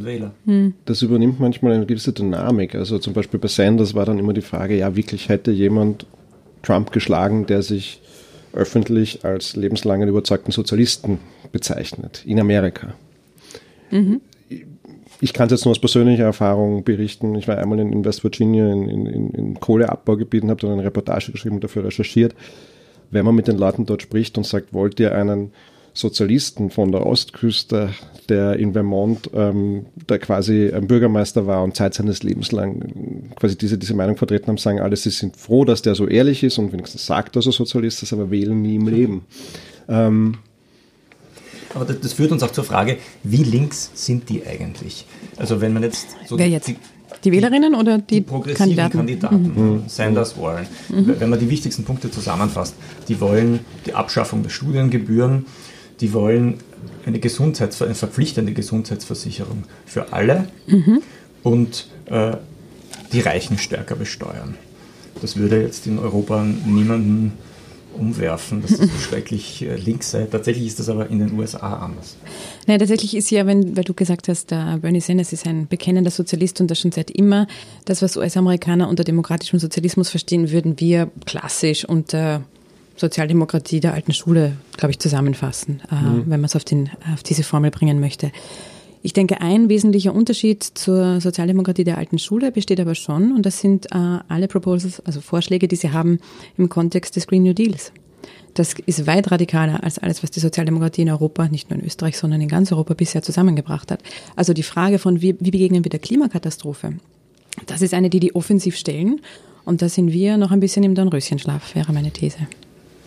hm. 0.44 0.74
das 0.84 1.02
übernimmt 1.02 1.40
manchmal 1.40 1.72
eine 1.72 1.86
gewisse 1.86 2.12
Dynamik. 2.12 2.74
Also 2.74 2.98
zum 2.98 3.14
Beispiel 3.14 3.40
bei 3.40 3.48
Sanders 3.48 3.94
war 3.94 4.04
dann 4.04 4.18
immer 4.18 4.32
die 4.32 4.42
Frage, 4.42 4.76
ja, 4.76 4.94
wirklich 4.94 5.28
hätte 5.28 5.50
jemand 5.50 6.06
Trump 6.62 6.92
geschlagen, 6.92 7.46
der 7.46 7.62
sich 7.62 8.00
öffentlich 8.52 9.24
als 9.24 9.56
lebenslangen 9.56 10.08
überzeugten 10.08 10.50
Sozialisten 10.50 11.18
bezeichnet 11.52 12.22
in 12.26 12.40
Amerika. 12.40 12.94
Mhm. 13.90 14.20
Ich 15.20 15.32
kann 15.32 15.46
es 15.46 15.52
jetzt 15.52 15.64
nur 15.64 15.70
aus 15.70 15.78
persönlicher 15.78 16.24
Erfahrung 16.24 16.84
berichten. 16.84 17.34
Ich 17.36 17.48
war 17.48 17.56
einmal 17.56 17.78
in, 17.78 18.04
West 18.04 18.22
Virginia 18.22 18.70
in, 18.70 18.88
in, 18.88 19.30
in 19.30 19.60
Kohleabbaugebieten, 19.60 20.50
habe 20.50 20.60
dann 20.60 20.72
eine 20.72 20.84
Reportage 20.84 21.32
geschrieben 21.32 21.56
und 21.56 21.64
dafür 21.64 21.84
recherchiert. 21.84 22.34
Wenn 23.10 23.24
man 23.24 23.34
mit 23.34 23.48
den 23.48 23.56
Leuten 23.56 23.86
dort 23.86 24.02
spricht 24.02 24.36
und 24.36 24.44
sagt, 24.44 24.74
wollt 24.74 25.00
ihr 25.00 25.14
einen 25.14 25.52
Sozialisten 25.96 26.70
von 26.70 26.92
der 26.92 27.06
Ostküste, 27.06 27.90
der 28.28 28.56
in 28.56 28.72
Vermont 28.74 29.30
ähm, 29.34 29.86
der 30.08 30.18
quasi 30.18 30.70
ein 30.72 30.86
Bürgermeister 30.86 31.46
war 31.46 31.62
und 31.62 31.74
Zeit 31.74 31.94
seines 31.94 32.22
Lebens 32.22 32.52
lang 32.52 33.30
quasi 33.36 33.56
diese, 33.56 33.78
diese 33.78 33.94
Meinung 33.94 34.16
vertreten 34.16 34.48
haben, 34.48 34.58
sagen 34.58 34.80
alle, 34.80 34.96
sie 34.96 35.10
sind 35.10 35.36
froh, 35.36 35.64
dass 35.64 35.82
der 35.82 35.94
so 35.94 36.06
ehrlich 36.06 36.42
ist 36.44 36.58
und 36.58 36.72
wenigstens 36.72 37.06
sagt, 37.06 37.36
dass 37.36 37.46
er 37.46 37.52
Sozialist 37.52 38.02
ist, 38.02 38.12
aber 38.12 38.30
wählen 38.30 38.60
nie 38.60 38.76
im 38.76 38.88
Leben. 38.88 39.24
Ähm, 39.88 40.38
aber 41.74 41.84
das, 41.84 42.00
das, 42.00 42.12
führt 42.14 42.32
uns 42.32 42.42
auch 42.42 42.52
zur 42.52 42.64
Frage, 42.64 42.98
wie 43.22 43.42
links 43.42 43.90
sind 43.94 44.28
die 44.28 44.46
eigentlich? 44.46 45.06
Also 45.36 45.60
wenn 45.60 45.72
man 45.72 45.82
jetzt 45.82 46.16
so 46.26 46.38
Wer 46.38 46.48
jetzt? 46.48 46.68
Die, 46.68 46.76
die 47.24 47.32
Wählerinnen 47.32 47.74
oder 47.74 47.98
die, 47.98 48.16
die 48.16 48.20
progressiven 48.20 48.76
Kandidaten? 48.76 48.98
Kandidaten 48.98 49.52
mhm. 49.54 49.82
Sanders, 49.86 50.38
Warren. 50.38 50.66
Mhm. 50.88 51.16
Wenn 51.18 51.30
man 51.30 51.38
die 51.38 51.50
wichtigsten 51.50 51.84
Punkte 51.84 52.10
zusammenfasst, 52.10 52.74
die 53.08 53.20
wollen 53.20 53.60
die 53.84 53.94
Abschaffung 53.94 54.42
der 54.42 54.50
Studiengebühren, 54.50 55.46
die 56.00 56.12
wollen 56.12 56.58
eine, 57.04 57.18
Gesundheits 57.18 57.80
eine 57.82 57.94
verpflichtende 57.94 58.52
Gesundheitsversicherung 58.52 59.64
für 59.84 60.12
alle 60.12 60.48
mhm. 60.66 61.02
und 61.42 61.88
äh, 62.06 62.36
die 63.12 63.20
Reichen 63.20 63.58
stärker 63.58 63.96
besteuern. 63.96 64.56
Das 65.20 65.36
würde 65.36 65.62
jetzt 65.62 65.86
in 65.86 65.98
Europa 65.98 66.44
niemanden 66.44 67.32
umwerfen, 67.96 68.62
dass 68.62 68.72
es 68.72 68.78
so 68.78 68.98
schrecklich 69.00 69.62
äh, 69.62 69.76
links 69.76 70.10
sei. 70.10 70.26
Tatsächlich 70.30 70.66
ist 70.66 70.78
das 70.78 70.88
aber 70.88 71.08
in 71.08 71.18
den 71.18 71.32
USA 71.38 71.78
anders. 71.78 72.16
Nein, 72.66 72.78
tatsächlich 72.78 73.16
ist 73.16 73.30
ja, 73.30 73.46
wenn, 73.46 73.76
weil 73.76 73.84
du 73.84 73.94
gesagt 73.94 74.28
hast, 74.28 74.50
der 74.50 74.78
Bernie 74.80 75.00
Sanders 75.00 75.32
ist 75.32 75.46
ein 75.46 75.66
bekennender 75.66 76.10
Sozialist 76.10 76.60
und 76.60 76.70
das 76.70 76.78
schon 76.78 76.92
seit 76.92 77.10
immer. 77.10 77.46
Das, 77.84 78.02
was 78.02 78.16
US-Amerikaner 78.16 78.88
unter 78.88 79.04
demokratischem 79.04 79.58
Sozialismus 79.58 80.10
verstehen, 80.10 80.50
würden 80.50 80.78
wir 80.78 81.10
klassisch 81.24 81.84
unter 81.84 82.42
Sozialdemokratie 82.96 83.80
der 83.80 83.94
alten 83.94 84.12
Schule, 84.12 84.52
glaube 84.76 84.92
ich, 84.92 84.98
zusammenfassen, 84.98 85.82
äh, 85.90 85.94
mhm. 85.94 86.24
wenn 86.26 86.40
man 86.40 86.44
es 86.44 86.56
auf, 86.56 86.64
auf 87.12 87.22
diese 87.22 87.42
Formel 87.42 87.70
bringen 87.70 88.00
möchte. 88.00 88.32
Ich 89.02 89.12
denke, 89.12 89.40
ein 89.40 89.68
wesentlicher 89.68 90.14
Unterschied 90.14 90.64
zur 90.64 91.20
Sozialdemokratie 91.20 91.84
der 91.84 91.98
alten 91.98 92.18
Schule 92.18 92.50
besteht 92.50 92.80
aber 92.80 92.94
schon, 92.94 93.32
und 93.32 93.46
das 93.46 93.60
sind 93.60 93.86
äh, 93.86 94.18
alle 94.28 94.48
Proposals, 94.48 95.00
also 95.06 95.20
Vorschläge, 95.20 95.68
die 95.68 95.76
sie 95.76 95.92
haben 95.92 96.18
im 96.56 96.68
Kontext 96.68 97.14
des 97.14 97.26
Green 97.26 97.44
New 97.44 97.52
Deals. 97.52 97.92
Das 98.54 98.74
ist 98.86 99.06
weit 99.06 99.30
radikaler 99.30 99.84
als 99.84 99.98
alles, 99.98 100.22
was 100.22 100.30
die 100.30 100.40
Sozialdemokratie 100.40 101.02
in 101.02 101.10
Europa, 101.10 101.46
nicht 101.46 101.70
nur 101.70 101.78
in 101.78 101.86
Österreich, 101.86 102.16
sondern 102.16 102.40
in 102.40 102.48
ganz 102.48 102.72
Europa 102.72 102.94
bisher 102.94 103.22
zusammengebracht 103.22 103.90
hat. 103.92 104.02
Also 104.34 104.54
die 104.54 104.62
Frage 104.62 104.98
von, 104.98 105.20
wie, 105.20 105.36
wie 105.38 105.50
begegnen 105.50 105.84
wir 105.84 105.90
der 105.90 106.00
Klimakatastrophe, 106.00 106.94
das 107.66 107.82
ist 107.82 107.94
eine, 107.94 108.10
die 108.10 108.20
die 108.20 108.34
offensiv 108.34 108.76
stellen. 108.76 109.20
Und 109.64 109.82
da 109.82 109.88
sind 109.88 110.12
wir 110.12 110.36
noch 110.36 110.50
ein 110.50 110.60
bisschen 110.60 110.84
im 110.84 110.94
Dornröschenschlaf, 110.94 111.74
wäre 111.74 111.92
meine 111.92 112.10
These. 112.10 112.38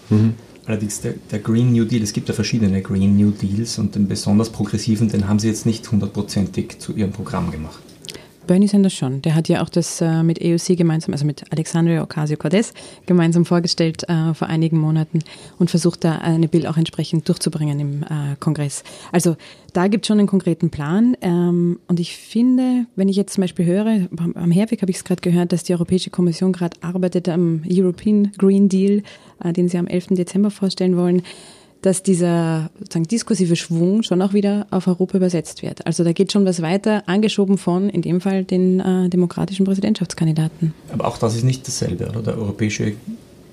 Mhm. 0.09 0.33
Allerdings 0.65 1.01
der, 1.01 1.15
der, 1.31 1.39
Green 1.39 1.71
New 1.71 1.85
Deal, 1.85 2.03
es 2.03 2.13
gibt 2.13 2.27
ja 2.27 2.35
verschiedene 2.35 2.81
Green 2.81 3.17
New 3.17 3.31
Deals 3.31 3.79
und 3.79 3.95
den 3.95 4.07
besonders 4.07 4.51
progressiven, 4.51 5.09
den 5.09 5.27
haben 5.27 5.39
sie 5.39 5.47
jetzt 5.47 5.65
nicht 5.65 5.91
hundertprozentig 5.91 6.77
zu 6.79 6.93
ihrem 6.93 7.11
Programm 7.11 7.49
gemacht. 7.49 7.79
Bernie 8.49 8.67
Sanders 8.67 8.95
schon. 8.95 9.21
Der 9.21 9.35
hat 9.35 9.47
ja 9.47 9.61
auch 9.61 9.69
das 9.69 10.01
äh, 10.01 10.23
mit 10.23 10.41
AOC 10.41 10.75
gemeinsam, 10.75 11.13
also 11.13 11.23
mit 11.23 11.43
Alexandria 11.51 12.01
Ocasio-Cortez 12.01 12.73
gemeinsam 13.05 13.45
vorgestellt 13.45 14.09
äh, 14.09 14.33
vor 14.33 14.47
einigen 14.47 14.79
Monaten 14.79 15.19
und 15.59 15.69
versucht 15.69 16.03
da 16.03 16.13
eine 16.15 16.47
Bill 16.47 16.65
auch 16.65 16.75
entsprechend 16.75 17.29
durchzubringen 17.29 17.79
im 17.79 18.01
äh, 18.01 18.35
Kongress. 18.39 18.83
Also 19.11 19.37
da 19.73 19.87
gibt 19.87 20.03
es 20.03 20.07
schon 20.07 20.17
einen 20.17 20.27
konkreten 20.27 20.71
Plan. 20.71 21.15
Ähm, 21.21 21.79
und 21.87 21.99
ich 21.99 22.17
finde, 22.17 22.87
wenn 22.95 23.07
ich 23.07 23.17
jetzt 23.17 23.35
zum 23.35 23.41
Beispiel 23.41 23.67
höre, 23.67 24.07
am 24.17 24.49
Herweg 24.49 24.81
habe 24.81 24.89
ich 24.89 24.97
es 24.97 25.03
gerade 25.03 25.21
gehört, 25.21 25.51
dass 25.51 25.63
die 25.63 25.73
Europäische 25.73 26.09
Kommission 26.09 26.51
gerade 26.51 26.75
arbeitet 26.81 27.29
am 27.29 27.61
European 27.71 28.31
Green 28.39 28.67
Deal, 28.67 29.03
äh, 29.43 29.53
den 29.53 29.69
sie 29.69 29.77
am 29.77 29.85
11. 29.85 30.15
Dezember 30.15 30.49
vorstellen 30.49 30.97
wollen 30.97 31.21
dass 31.81 32.03
dieser 32.03 32.69
sozusagen 32.79 33.07
diskursive 33.07 33.55
Schwung 33.55 34.03
schon 34.03 34.21
auch 34.21 34.33
wieder 34.33 34.67
auf 34.69 34.87
Europa 34.87 35.17
übersetzt 35.17 35.63
wird. 35.63 35.85
Also 35.85 36.03
da 36.03 36.11
geht 36.11 36.31
schon 36.31 36.45
was 36.45 36.61
weiter, 36.61 37.03
angeschoben 37.07 37.57
von, 37.57 37.89
in 37.89 38.01
dem 38.01 38.19
Fall, 38.21 38.43
den 38.43 38.79
äh, 38.79 39.09
demokratischen 39.09 39.65
Präsidentschaftskandidaten. 39.65 40.73
Aber 40.91 41.07
auch 41.07 41.17
das 41.17 41.35
ist 41.35 41.43
nicht 41.43 41.67
dasselbe, 41.67 42.09
oder? 42.09 42.21
Der 42.21 42.37
europäische 42.37 42.93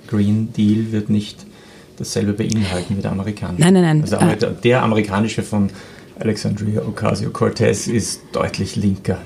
Green 0.08 0.52
Deal 0.52 0.92
wird 0.92 1.08
nicht 1.08 1.46
dasselbe 1.98 2.32
beinhalten 2.32 2.96
wie 2.96 3.02
der 3.02 3.12
amerikanische. 3.12 3.62
Nein, 3.62 3.74
nein, 3.74 3.82
nein. 3.82 4.02
Also 4.02 4.16
der, 4.16 4.50
der 4.50 4.82
amerikanische 4.82 5.42
von 5.42 5.70
Alexandria 6.18 6.82
Ocasio-Cortez 6.82 7.86
ist 7.86 8.22
deutlich 8.32 8.76
linker. 8.76 9.18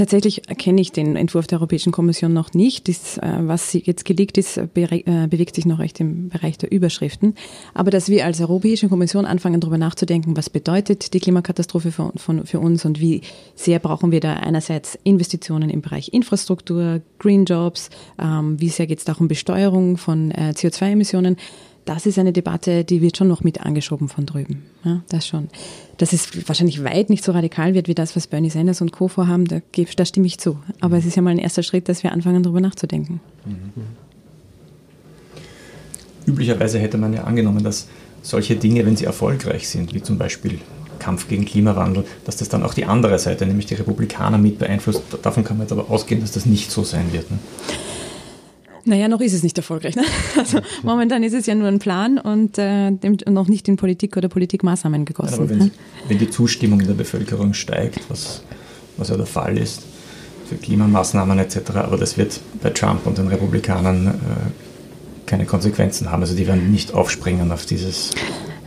Tatsächlich 0.00 0.40
kenne 0.56 0.80
ich 0.80 0.92
den 0.92 1.14
Entwurf 1.14 1.46
der 1.46 1.58
Europäischen 1.58 1.92
Kommission 1.92 2.32
noch 2.32 2.54
nicht. 2.54 2.88
Das, 2.88 3.18
äh, 3.18 3.34
was 3.40 3.74
jetzt 3.74 4.06
gelegt 4.06 4.38
ist, 4.38 4.56
äh, 4.56 4.66
bewegt 4.72 5.54
sich 5.54 5.66
noch 5.66 5.78
recht 5.78 6.00
im 6.00 6.30
Bereich 6.30 6.56
der 6.56 6.72
Überschriften. 6.72 7.34
Aber 7.74 7.90
dass 7.90 8.08
wir 8.08 8.24
als 8.24 8.40
Europäische 8.40 8.88
Kommission 8.88 9.26
anfangen, 9.26 9.60
darüber 9.60 9.76
nachzudenken, 9.76 10.38
was 10.38 10.48
bedeutet 10.48 11.12
die 11.12 11.20
Klimakatastrophe 11.20 11.92
für, 11.92 12.12
für, 12.16 12.46
für 12.46 12.60
uns 12.60 12.86
und 12.86 12.98
wie 12.98 13.20
sehr 13.54 13.78
brauchen 13.78 14.10
wir 14.10 14.20
da 14.20 14.32
einerseits 14.32 14.98
Investitionen 15.04 15.68
im 15.68 15.82
Bereich 15.82 16.14
Infrastruktur, 16.14 17.02
Green 17.18 17.44
Jobs, 17.44 17.90
ähm, 18.18 18.58
wie 18.58 18.70
sehr 18.70 18.86
geht 18.86 19.00
es 19.00 19.04
da 19.04 19.12
um 19.12 19.28
Besteuerung 19.28 19.98
von 19.98 20.30
äh, 20.30 20.54
CO2-Emissionen 20.56 21.36
das 21.84 22.06
ist 22.06 22.18
eine 22.18 22.32
Debatte, 22.32 22.84
die 22.84 23.02
wird 23.02 23.16
schon 23.16 23.28
noch 23.28 23.42
mit 23.42 23.60
angeschoben 23.60 24.08
von 24.08 24.26
drüben. 24.26 24.62
Ja, 24.84 25.02
das 25.08 25.26
schon. 25.26 25.48
Dass 25.96 26.12
es 26.12 26.46
wahrscheinlich 26.48 26.84
weit 26.84 27.10
nicht 27.10 27.24
so 27.24 27.32
radikal 27.32 27.74
wird 27.74 27.88
wie 27.88 27.94
das, 27.94 28.16
was 28.16 28.26
Bernie 28.26 28.50
Sanders 28.50 28.80
und 28.80 28.92
Co. 28.92 29.08
vorhaben, 29.08 29.46
da, 29.46 29.60
da 29.96 30.04
stimme 30.04 30.26
ich 30.26 30.38
zu. 30.38 30.58
Aber 30.80 30.96
es 30.98 31.06
ist 31.06 31.16
ja 31.16 31.22
mal 31.22 31.30
ein 31.30 31.38
erster 31.38 31.62
Schritt, 31.62 31.88
dass 31.88 32.02
wir 32.02 32.12
anfangen, 32.12 32.42
darüber 32.42 32.60
nachzudenken. 32.60 33.20
Mhm. 33.44 33.72
Üblicherweise 36.26 36.78
hätte 36.78 36.98
man 36.98 37.12
ja 37.12 37.24
angenommen, 37.24 37.64
dass 37.64 37.88
solche 38.22 38.56
Dinge, 38.56 38.84
wenn 38.86 38.96
sie 38.96 39.06
erfolgreich 39.06 39.68
sind, 39.68 39.94
wie 39.94 40.02
zum 40.02 40.18
Beispiel 40.18 40.60
Kampf 40.98 41.28
gegen 41.28 41.44
Klimawandel, 41.44 42.04
dass 42.24 42.36
das 42.36 42.48
dann 42.48 42.62
auch 42.62 42.74
die 42.74 42.84
andere 42.84 43.18
Seite, 43.18 43.46
nämlich 43.46 43.66
die 43.66 43.74
Republikaner, 43.74 44.38
mit 44.38 44.58
beeinflusst. 44.58 45.02
Davon 45.22 45.42
kann 45.42 45.56
man 45.56 45.66
jetzt 45.66 45.72
aber 45.72 45.90
ausgehen, 45.90 46.20
dass 46.20 46.32
das 46.32 46.46
nicht 46.46 46.70
so 46.70 46.84
sein 46.84 47.12
wird. 47.12 47.30
Ne? 47.30 47.38
Naja, 48.90 49.06
noch 49.06 49.20
ist 49.20 49.34
es 49.34 49.44
nicht 49.44 49.56
erfolgreich. 49.56 49.94
Ne? 49.94 50.02
Also 50.36 50.58
momentan 50.82 51.22
ist 51.22 51.32
es 51.32 51.46
ja 51.46 51.54
nur 51.54 51.68
ein 51.68 51.78
Plan 51.78 52.18
und 52.18 52.58
äh, 52.58 52.90
noch 53.28 53.46
nicht 53.46 53.68
in 53.68 53.76
Politik 53.76 54.16
oder 54.16 54.28
Politikmaßnahmen 54.28 55.04
gegossen. 55.04 55.34
aber 55.34 55.48
wenn, 55.48 55.58
ne? 55.58 55.70
wenn, 56.08 56.18
die 56.18 56.28
Zustimmung 56.28 56.80
in 56.80 56.88
der 56.88 56.94
Bevölkerung 56.94 57.54
steigt, 57.54 58.00
was, 58.10 58.42
was 58.96 59.08
ja 59.08 59.16
der 59.16 59.26
Fall 59.26 59.56
ist, 59.58 59.82
für 60.48 60.56
Klimamaßnahmen 60.56 61.38
etc., 61.38 61.70
aber 61.76 61.98
das 61.98 62.18
wird 62.18 62.40
bei 62.60 62.70
Trump 62.70 63.06
und 63.06 63.16
den 63.16 63.28
Republikanern 63.28 64.08
äh, 64.08 64.10
keine 65.26 65.46
Konsequenzen 65.46 66.10
haben. 66.10 66.22
Also 66.22 66.34
die 66.34 66.48
werden 66.48 66.72
nicht 66.72 66.92
aufspringen 66.92 67.52
auf 67.52 67.66
dieses 67.66 68.10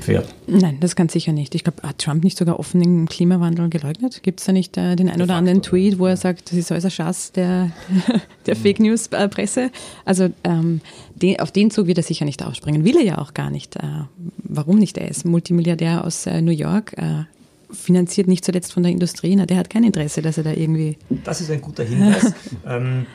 Pferd. 0.03 0.27
Nein, 0.47 0.77
das 0.81 0.95
kann 0.95 1.07
sicher 1.07 1.31
nicht. 1.31 1.55
Ich 1.55 1.63
glaube, 1.63 1.81
hat 1.87 1.99
Trump 1.99 2.23
nicht 2.23 2.37
sogar 2.37 2.59
offen 2.59 2.81
den 2.81 3.07
Klimawandel 3.07 3.69
geleugnet? 3.69 4.21
Gibt 4.21 4.41
es 4.41 4.45
da 4.45 4.51
nicht 4.51 4.77
äh, 4.77 4.95
den 4.95 5.09
ein 5.09 5.21
oder 5.21 5.35
anderen 5.35 5.61
Tweet, 5.61 5.97
wo 5.97 6.07
er 6.07 6.17
sagt, 6.17 6.51
das 6.51 6.57
ist 6.57 6.71
alles 6.71 6.85
ein 6.85 6.91
Schatz 6.91 7.31
der, 7.31 7.71
der 8.45 8.55
Fake 8.55 8.79
News-Presse? 8.79 9.71
Also 10.03 10.29
ähm, 10.43 10.81
den, 11.15 11.39
auf 11.39 11.51
den 11.51 11.71
Zug 11.71 11.87
wird 11.87 11.97
er 11.97 12.03
sicher 12.03 12.25
nicht 12.25 12.43
aufspringen. 12.43 12.83
Will 12.83 12.97
er 12.97 13.03
ja 13.03 13.17
auch 13.17 13.33
gar 13.33 13.49
nicht. 13.49 13.77
Äh, 13.77 14.03
warum 14.37 14.77
nicht? 14.77 14.97
Er 14.97 15.09
ist 15.09 15.25
Multimilliardär 15.25 16.03
aus 16.03 16.25
äh, 16.25 16.41
New 16.41 16.51
York. 16.51 16.93
Äh, 16.97 17.23
finanziert 17.71 18.27
nicht 18.27 18.43
zuletzt 18.43 18.73
von 18.73 18.83
der 18.83 18.91
Industrie. 18.91 19.35
Na, 19.35 19.45
der 19.45 19.57
hat 19.57 19.69
kein 19.69 19.83
Interesse, 19.83 20.21
dass 20.21 20.37
er 20.37 20.43
da 20.43 20.51
irgendwie. 20.51 20.97
Das 21.23 21.39
ist 21.39 21.49
ein 21.49 21.61
guter 21.61 21.83
Hinweis. 21.83 22.33
ähm, 22.67 23.05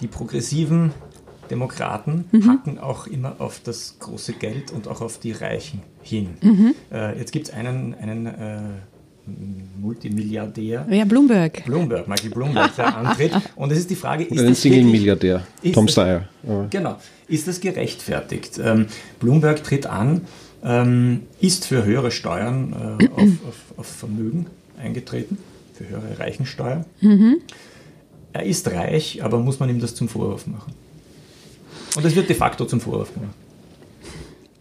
die 0.00 0.06
Progressiven 0.06 0.92
Demokraten 1.50 2.24
mhm. 2.32 2.48
hacken 2.48 2.78
auch 2.78 3.06
immer 3.06 3.36
auf 3.38 3.60
das 3.62 3.96
große 3.98 4.34
Geld 4.34 4.72
und 4.72 4.88
auch 4.88 5.00
auf 5.00 5.18
die 5.18 5.32
Reichen 5.32 5.82
hin. 6.02 6.30
Mhm. 6.42 6.74
Äh, 6.92 7.18
jetzt 7.18 7.32
gibt 7.32 7.48
es 7.48 7.54
einen, 7.54 7.94
einen 7.94 8.26
äh, 8.26 8.58
Multimilliardär. 9.80 10.86
Ja, 10.90 11.04
Bloomberg. 11.04 11.64
Bloomberg, 11.64 12.08
Michael 12.08 12.30
Bloomberg, 12.30 12.76
der 12.76 12.96
antritt. 12.96 13.32
Und 13.56 13.72
es 13.72 13.78
ist 13.78 13.90
die 13.90 13.96
Frage, 13.96 14.24
ist 14.24 14.38
ein 14.38 14.54
Single-Milliardär, 14.54 15.46
Tom 15.72 15.88
Steyer. 15.88 16.28
Genau. 16.70 16.98
Ist 17.26 17.48
das 17.48 17.60
gerechtfertigt? 17.60 18.60
Ähm, 18.62 18.86
Bloomberg 19.20 19.64
tritt 19.64 19.86
an, 19.86 20.22
ähm, 20.62 21.22
ist 21.40 21.66
für 21.66 21.84
höhere 21.84 22.10
Steuern 22.10 22.98
äh, 23.00 23.08
auf, 23.08 23.20
auf, 23.48 23.78
auf, 23.78 23.86
Vermögen 23.86 24.46
eingetreten, 24.78 25.38
für 25.72 25.88
höhere 25.88 26.18
Reichensteuer. 26.18 26.84
Mhm. 27.00 27.38
Er 28.32 28.44
ist 28.44 28.70
reich, 28.72 29.22
aber 29.22 29.38
muss 29.38 29.60
man 29.60 29.70
ihm 29.70 29.80
das 29.80 29.94
zum 29.94 30.08
Vorwurf 30.08 30.46
machen? 30.46 30.72
Und 31.96 32.04
es 32.04 32.14
wird 32.16 32.28
de 32.28 32.36
facto 32.36 32.64
zum 32.64 32.80
Vorwurf 32.80 33.12
gemacht. 33.14 33.34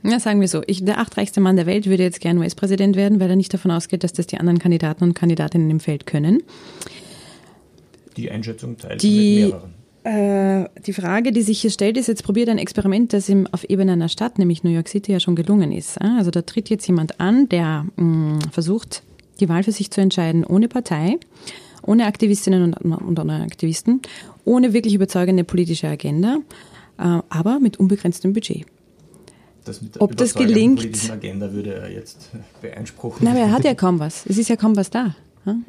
Ja, 0.03 0.19
sagen 0.19 0.41
wir 0.41 0.49
so. 0.49 0.61
Ich, 0.67 0.83
der 0.83 0.99
achtreichste 0.99 1.39
Mann 1.39 1.55
der 1.55 1.65
Welt 1.65 1.87
würde 1.87 2.03
jetzt 2.03 2.19
gerne 2.19 2.41
US-Präsident 2.41 2.97
werden, 2.97 3.19
weil 3.21 3.29
er 3.29 3.35
nicht 3.37 3.53
davon 3.53 3.71
ausgeht, 3.71 4.03
dass 4.03 4.11
das 4.11 4.27
die 4.27 4.37
anderen 4.37 4.59
Kandidaten 4.59 5.03
und 5.05 5.13
Kandidatinnen 5.13 5.69
im 5.69 5.79
Feld 5.79 6.05
können. 6.05 6.43
Die 8.17 8.29
Einschätzung 8.29 8.77
teilt 8.77 9.01
die, 9.01 9.45
mit 9.45 9.53
mehreren. 9.53 9.73
Äh, 10.03 10.69
die 10.85 10.91
Frage, 10.91 11.31
die 11.31 11.41
sich 11.41 11.61
hier 11.61 11.71
stellt, 11.71 11.97
ist, 11.97 12.07
jetzt 12.07 12.23
probiert 12.23 12.49
ein 12.49 12.57
Experiment, 12.57 13.13
das 13.13 13.29
ihm 13.29 13.47
auf 13.51 13.63
Ebene 13.63 13.93
einer 13.93 14.09
Stadt, 14.09 14.37
nämlich 14.37 14.63
New 14.63 14.71
York 14.71 14.89
City, 14.89 15.13
ja 15.13 15.21
schon 15.21 15.37
gelungen 15.37 15.71
ist. 15.71 15.99
Also 16.01 16.29
da 16.29 16.41
tritt 16.41 16.69
jetzt 16.69 16.85
jemand 16.85 17.21
an, 17.21 17.47
der 17.47 17.85
mh, 17.95 18.03
mm, 18.03 18.39
versucht, 18.51 19.03
die 19.39 19.47
Wahl 19.47 19.63
für 19.63 19.71
sich 19.71 19.89
zu 19.89 20.01
entscheiden, 20.01 20.43
ohne 20.43 20.67
Partei, 20.67 21.17
ohne 21.81 22.05
Aktivistinnen 22.05 22.73
und, 22.73 23.17
und 23.17 23.29
Aktivisten, 23.29 24.01
ohne 24.43 24.73
wirklich 24.73 24.93
überzeugende 24.93 25.45
politische 25.45 25.87
Agenda 25.87 26.39
aber 26.97 27.59
mit 27.59 27.77
unbegrenztem 27.77 28.33
Budget. 28.33 28.65
Das 29.65 29.79
Ob 29.99 30.17
das 30.17 30.33
gelingt. 30.33 31.09
Agenda 31.09 31.53
würde 31.53 31.73
er 31.73 31.89
jetzt 31.89 32.31
beanspruchen. 32.61 33.23
Nein, 33.23 33.35
aber 33.37 33.45
er 33.45 33.51
hat 33.51 33.63
ja 33.63 33.73
kaum 33.73 33.99
was. 33.99 34.25
Es 34.25 34.37
ist 34.37 34.49
ja 34.49 34.55
kaum 34.55 34.75
was 34.75 34.89
da. 34.89 35.15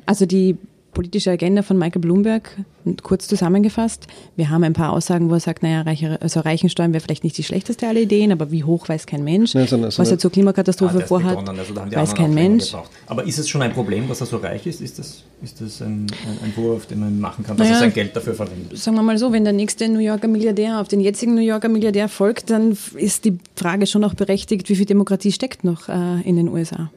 Also 0.06 0.26
die 0.26 0.56
politische 0.94 1.30
Agenda 1.30 1.62
von 1.62 1.76
Michael 1.76 2.00
Bloomberg, 2.00 2.56
kurz 3.02 3.28
zusammengefasst. 3.28 4.06
Wir 4.36 4.48
haben 4.48 4.64
ein 4.64 4.72
paar 4.72 4.92
Aussagen, 4.92 5.28
wo 5.28 5.34
er 5.34 5.40
sagt, 5.40 5.62
naja, 5.62 5.82
Reiche, 5.82 6.18
also 6.22 6.40
Reichensteuern 6.40 6.92
wäre 6.92 7.02
vielleicht 7.02 7.24
nicht 7.24 7.36
die 7.36 7.42
schlechteste 7.42 7.86
aller 7.86 8.00
Ideen, 8.00 8.32
aber 8.32 8.50
wie 8.50 8.64
hoch 8.64 8.88
weiß 8.88 9.06
kein 9.06 9.24
Mensch. 9.24 9.54
Ja, 9.54 9.66
so 9.66 9.76
eine, 9.76 9.90
so 9.90 9.98
Was 9.98 10.10
er 10.10 10.18
zur 10.18 10.30
Klimakatastrophe 10.30 10.98
ah, 11.02 11.06
vorhat, 11.06 11.48
also 11.48 11.76
weiß 11.76 12.14
kein 12.14 12.32
Mensch. 12.32 12.72
Aber 13.06 13.26
ist 13.26 13.38
es 13.38 13.48
schon 13.48 13.60
ein 13.60 13.72
Problem, 13.72 14.08
dass 14.08 14.20
er 14.20 14.26
so 14.26 14.38
reich 14.38 14.66
ist? 14.66 14.80
Ist 14.80 14.98
das, 14.98 15.24
ist 15.42 15.60
das 15.60 15.82
ein, 15.82 16.06
ein, 16.26 16.44
ein 16.44 16.52
Vorwurf, 16.54 16.86
den 16.86 17.00
man 17.00 17.20
machen 17.20 17.44
kann, 17.44 17.56
dass 17.56 17.66
naja, 17.66 17.78
er 17.78 17.80
sein 17.80 17.92
Geld 17.92 18.16
dafür 18.16 18.34
verwendet? 18.34 18.78
Sagen 18.78 18.96
wir 18.96 19.02
mal 19.02 19.18
so, 19.18 19.32
wenn 19.32 19.44
der 19.44 19.52
nächste 19.52 19.88
New 19.88 19.98
Yorker 19.98 20.28
Milliardär 20.28 20.80
auf 20.80 20.88
den 20.88 21.00
jetzigen 21.00 21.34
New 21.34 21.42
Yorker 21.42 21.68
Milliardär 21.68 22.08
folgt, 22.08 22.50
dann 22.50 22.78
ist 22.94 23.24
die 23.24 23.38
Frage 23.56 23.86
schon 23.86 24.04
auch 24.04 24.14
berechtigt, 24.14 24.68
wie 24.68 24.76
viel 24.76 24.86
Demokratie 24.86 25.32
steckt 25.32 25.64
noch 25.64 25.88
äh, 25.88 26.20
in 26.22 26.36
den 26.36 26.48
USA. 26.48 26.90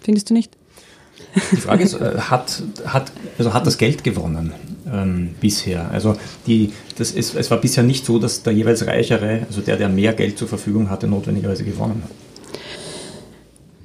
Findest 0.00 0.30
du 0.30 0.34
nicht? 0.34 0.55
Die 1.52 1.56
Frage 1.56 1.84
ist, 1.84 1.94
äh, 1.94 2.18
hat, 2.18 2.62
hat, 2.86 3.12
also 3.38 3.52
hat 3.52 3.66
das 3.66 3.78
Geld 3.78 4.04
gewonnen? 4.04 4.52
ähm, 4.92 5.34
bisher. 5.40 5.90
Also 5.90 6.16
die, 6.46 6.72
das 6.96 7.10
ist, 7.10 7.34
es 7.34 7.50
war 7.50 7.58
bisher 7.58 7.82
nicht 7.82 8.04
so, 8.04 8.18
dass 8.18 8.42
der 8.42 8.52
jeweils 8.52 8.86
Reichere, 8.86 9.46
also 9.48 9.60
der, 9.60 9.76
der 9.76 9.88
mehr 9.88 10.12
Geld 10.12 10.38
zur 10.38 10.48
Verfügung 10.48 10.90
hatte, 10.90 11.06
notwendigerweise 11.06 11.64
gewonnen 11.64 12.02
hat. 12.04 12.10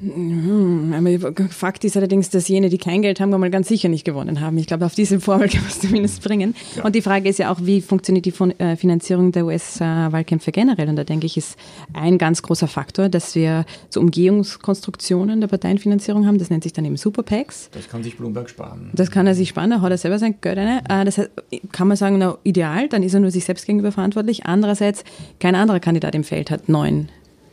Mhm. 0.01 1.49
Fakt 1.49 1.83
ist 1.83 1.95
allerdings, 1.95 2.29
dass 2.29 2.47
jene, 2.47 2.69
die 2.69 2.77
kein 2.77 3.01
Geld 3.01 3.19
haben, 3.19 3.29
mal 3.29 3.49
ganz 3.49 3.67
sicher 3.67 3.89
nicht 3.89 4.03
gewonnen 4.03 4.41
haben. 4.41 4.57
Ich 4.57 4.67
glaube, 4.67 4.85
auf 4.85 4.95
diese 4.95 5.19
Formel 5.19 5.47
kann 5.49 5.61
man 5.61 5.69
es 5.69 5.79
zumindest 5.79 6.23
bringen. 6.23 6.55
Ja. 6.75 6.83
Und 6.83 6.95
die 6.95 7.01
Frage 7.01 7.29
ist 7.29 7.39
ja 7.39 7.51
auch, 7.51 7.59
wie 7.61 7.81
funktioniert 7.81 8.25
die 8.25 8.33
äh, 8.57 8.75
Finanzierung 8.75 9.31
der 9.31 9.45
US-Wahlkämpfe 9.45 10.51
generell? 10.51 10.89
Und 10.89 10.95
da 10.95 11.03
denke 11.03 11.25
ich, 11.25 11.37
ist 11.37 11.57
ein 11.93 12.17
ganz 12.17 12.41
großer 12.41 12.67
Faktor, 12.67 13.09
dass 13.09 13.35
wir 13.35 13.65
so 13.89 13.99
Umgehungskonstruktionen 13.99 15.39
der 15.39 15.47
Parteienfinanzierung 15.47 16.25
haben. 16.25 16.37
Das 16.37 16.49
nennt 16.49 16.63
sich 16.63 16.73
dann 16.73 16.85
eben 16.85 16.97
Super 16.97 17.23
PACs. 17.23 17.69
Das 17.71 17.87
kann 17.87 18.03
sich 18.03 18.17
Bloomberg 18.17 18.49
sparen. 18.49 18.89
Das 18.93 19.11
kann 19.11 19.27
er 19.27 19.35
sich 19.35 19.49
sparen, 19.49 19.69
da 19.69 19.81
hat 19.81 19.91
er 19.91 19.97
selber 19.97 20.19
sein 20.19 20.35
Geld 20.41 20.57
rein. 20.57 20.81
Äh, 20.89 21.05
das 21.05 21.17
heißt, 21.17 21.29
kann 21.71 21.87
man 21.87 21.97
sagen, 21.97 22.17
na, 22.17 22.37
ideal, 22.43 22.87
dann 22.87 23.03
ist 23.03 23.13
er 23.13 23.19
nur 23.19 23.31
sich 23.31 23.45
selbst 23.45 23.65
gegenüber 23.65 23.91
verantwortlich. 23.91 24.45
Andererseits, 24.45 25.03
kein 25.39 25.55
anderer 25.55 25.79
Kandidat 25.79 26.15
im 26.15 26.23
Feld 26.23 26.51
hat 26.51 26.69
neun 26.69 27.09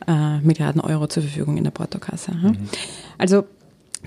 äh, 0.08 0.38
Milliarden 0.40 0.80
Euro 0.80 1.06
zur 1.06 1.22
Verfügung 1.22 1.56
in 1.56 1.64
der 1.64 1.70
Portokasse. 1.70 2.32
Mhm. 2.32 2.56
Also 3.18 3.44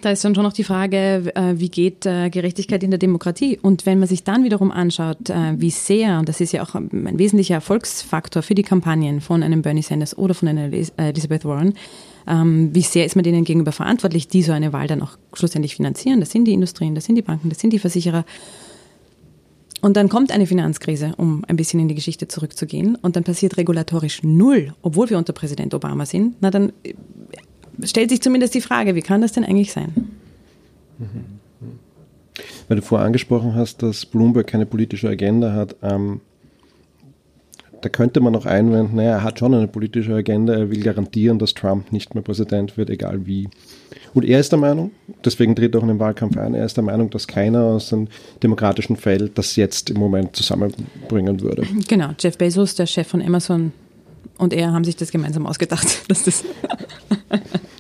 da 0.02 0.10
ist 0.10 0.24
dann 0.24 0.34
schon 0.34 0.44
noch 0.44 0.54
die 0.54 0.64
Frage, 0.64 1.32
äh, 1.36 1.54
wie 1.60 1.70
geht 1.70 2.06
äh, 2.06 2.30
Gerechtigkeit 2.30 2.82
in 2.82 2.92
der 2.92 2.98
Demokratie? 2.98 3.60
Und 3.62 3.86
wenn 3.86 4.00
man 4.00 4.08
sich 4.08 4.24
dann 4.24 4.44
wiederum 4.44 4.72
anschaut, 4.72 5.30
äh, 5.30 5.54
wie 5.58 5.70
sehr, 5.70 6.20
und 6.20 6.30
das 6.30 6.40
ist 6.40 6.54
ja 6.54 6.64
auch 6.64 6.76
ein 6.76 7.20
wesentlicher 7.20 7.56
Erfolgsfaktor 7.56 8.42
für 8.42 8.56
die 8.56 8.64
Kampagnen 8.64 9.22
von 9.22 9.44
einem 9.44 9.62
Bernie 9.62 9.82
Sanders 9.82 10.18
oder 10.18 10.34
von 10.34 10.48
einer 10.48 10.72
Elizabeth 10.72 11.46
Warren, 11.46 11.74
ähm, 12.28 12.74
wie 12.74 12.82
sehr 12.82 13.06
ist 13.06 13.16
man 13.16 13.24
denen 13.24 13.44
gegenüber 13.44 13.72
verantwortlich, 13.72 14.28
die 14.28 14.44
so 14.44 14.54
eine 14.54 14.72
Wahl 14.74 14.88
dann 14.88 15.02
auch 15.02 15.18
schlussendlich 15.34 15.76
finanzieren? 15.76 16.20
Das 16.20 16.32
sind 16.32 16.46
die 16.46 16.54
Industrien, 16.54 16.96
das 16.96 17.06
sind 17.06 17.16
die 17.16 17.22
Banken, 17.22 17.50
das 17.50 17.60
sind 17.60 17.74
die 17.74 17.80
Versicherer. 17.80 18.26
Und 19.82 19.98
dann 19.98 20.10
kommt 20.10 20.32
eine 20.32 20.46
Finanzkrise, 20.46 21.14
um 21.18 21.44
ein 21.48 21.56
bisschen 21.56 21.80
in 21.80 21.88
die 21.88 21.96
Geschichte 21.96 22.28
zurückzugehen, 22.28 22.96
und 22.96 23.16
dann 23.16 23.24
passiert 23.24 23.58
regulatorisch 23.58 24.22
null, 24.24 24.74
obwohl 24.82 25.10
wir 25.10 25.18
unter 25.18 25.34
Präsident 25.34 25.74
Obama 25.74 26.06
sind. 26.06 26.36
Na, 26.40 26.52
dann 26.52 26.72
äh, 26.84 26.94
stellt 27.84 28.12
sich 28.12 28.22
zumindest 28.22 28.54
die 28.54 28.62
Frage, 28.62 28.96
wie 28.96 29.02
kann 29.02 29.22
das 29.22 29.32
denn 29.32 29.44
eigentlich 29.44 29.72
sein? 29.72 29.94
Weil 32.68 32.78
du 32.78 32.84
vorher 32.84 33.08
angesprochen 33.08 33.56
hast, 33.56 33.82
dass 33.82 34.06
Bloomberg 34.06 34.48
keine 34.48 34.66
politische 34.66 35.10
Agenda 35.10 35.54
hat, 35.54 35.76
ähm, 35.82 36.22
da 37.82 37.90
könnte 37.90 38.20
man 38.20 38.36
auch 38.36 38.46
einwenden, 38.46 38.96
naja, 38.96 39.12
er 39.12 39.24
hat 39.24 39.40
schon 39.40 39.54
eine 39.54 39.68
politische 39.68 40.14
Agenda, 40.14 40.54
er 40.54 40.70
will 40.70 40.82
garantieren, 40.82 41.40
dass 41.40 41.54
Trump 41.54 41.92
nicht 41.92 42.14
mehr 42.14 42.24
Präsident 42.24 42.78
wird, 42.78 42.90
egal 42.90 43.26
wie. 43.26 43.50
Und 44.14 44.26
er 44.26 44.40
ist 44.40 44.52
der 44.52 44.60
Meinung, 44.60 44.92
deswegen 45.24 45.56
tritt 45.56 45.74
er 45.74 45.80
auch 45.80 45.84
in 45.84 45.90
den 45.90 46.00
Wahlkampf 46.00 46.38
ein, 46.38 46.54
er 46.54 46.66
ist 46.66 46.78
der 46.78 46.84
Meinung, 46.84 47.10
dass 47.10 47.28
keiner 47.28 47.64
aus 47.64 47.90
dem 47.90 48.08
demokratischen 48.44 48.96
Feld 48.96 49.38
das 49.38 49.56
jetzt 49.56 49.90
im 49.90 49.98
Moment 49.98 50.36
zusammenbringen 50.36 51.42
würde. 51.42 51.66
Genau, 51.88 52.10
Jeff 52.20 52.38
Bezos, 52.38 52.76
der 52.76 52.86
Chef 52.86 53.08
von 53.08 53.22
Amazon 53.22 53.72
und 54.42 54.54
er 54.54 54.74
haben 54.74 54.84
sich 54.84 54.96
das 54.96 55.12
gemeinsam 55.12 55.46
ausgedacht. 55.46 55.88
Dass 56.08 56.24
das 56.24 56.44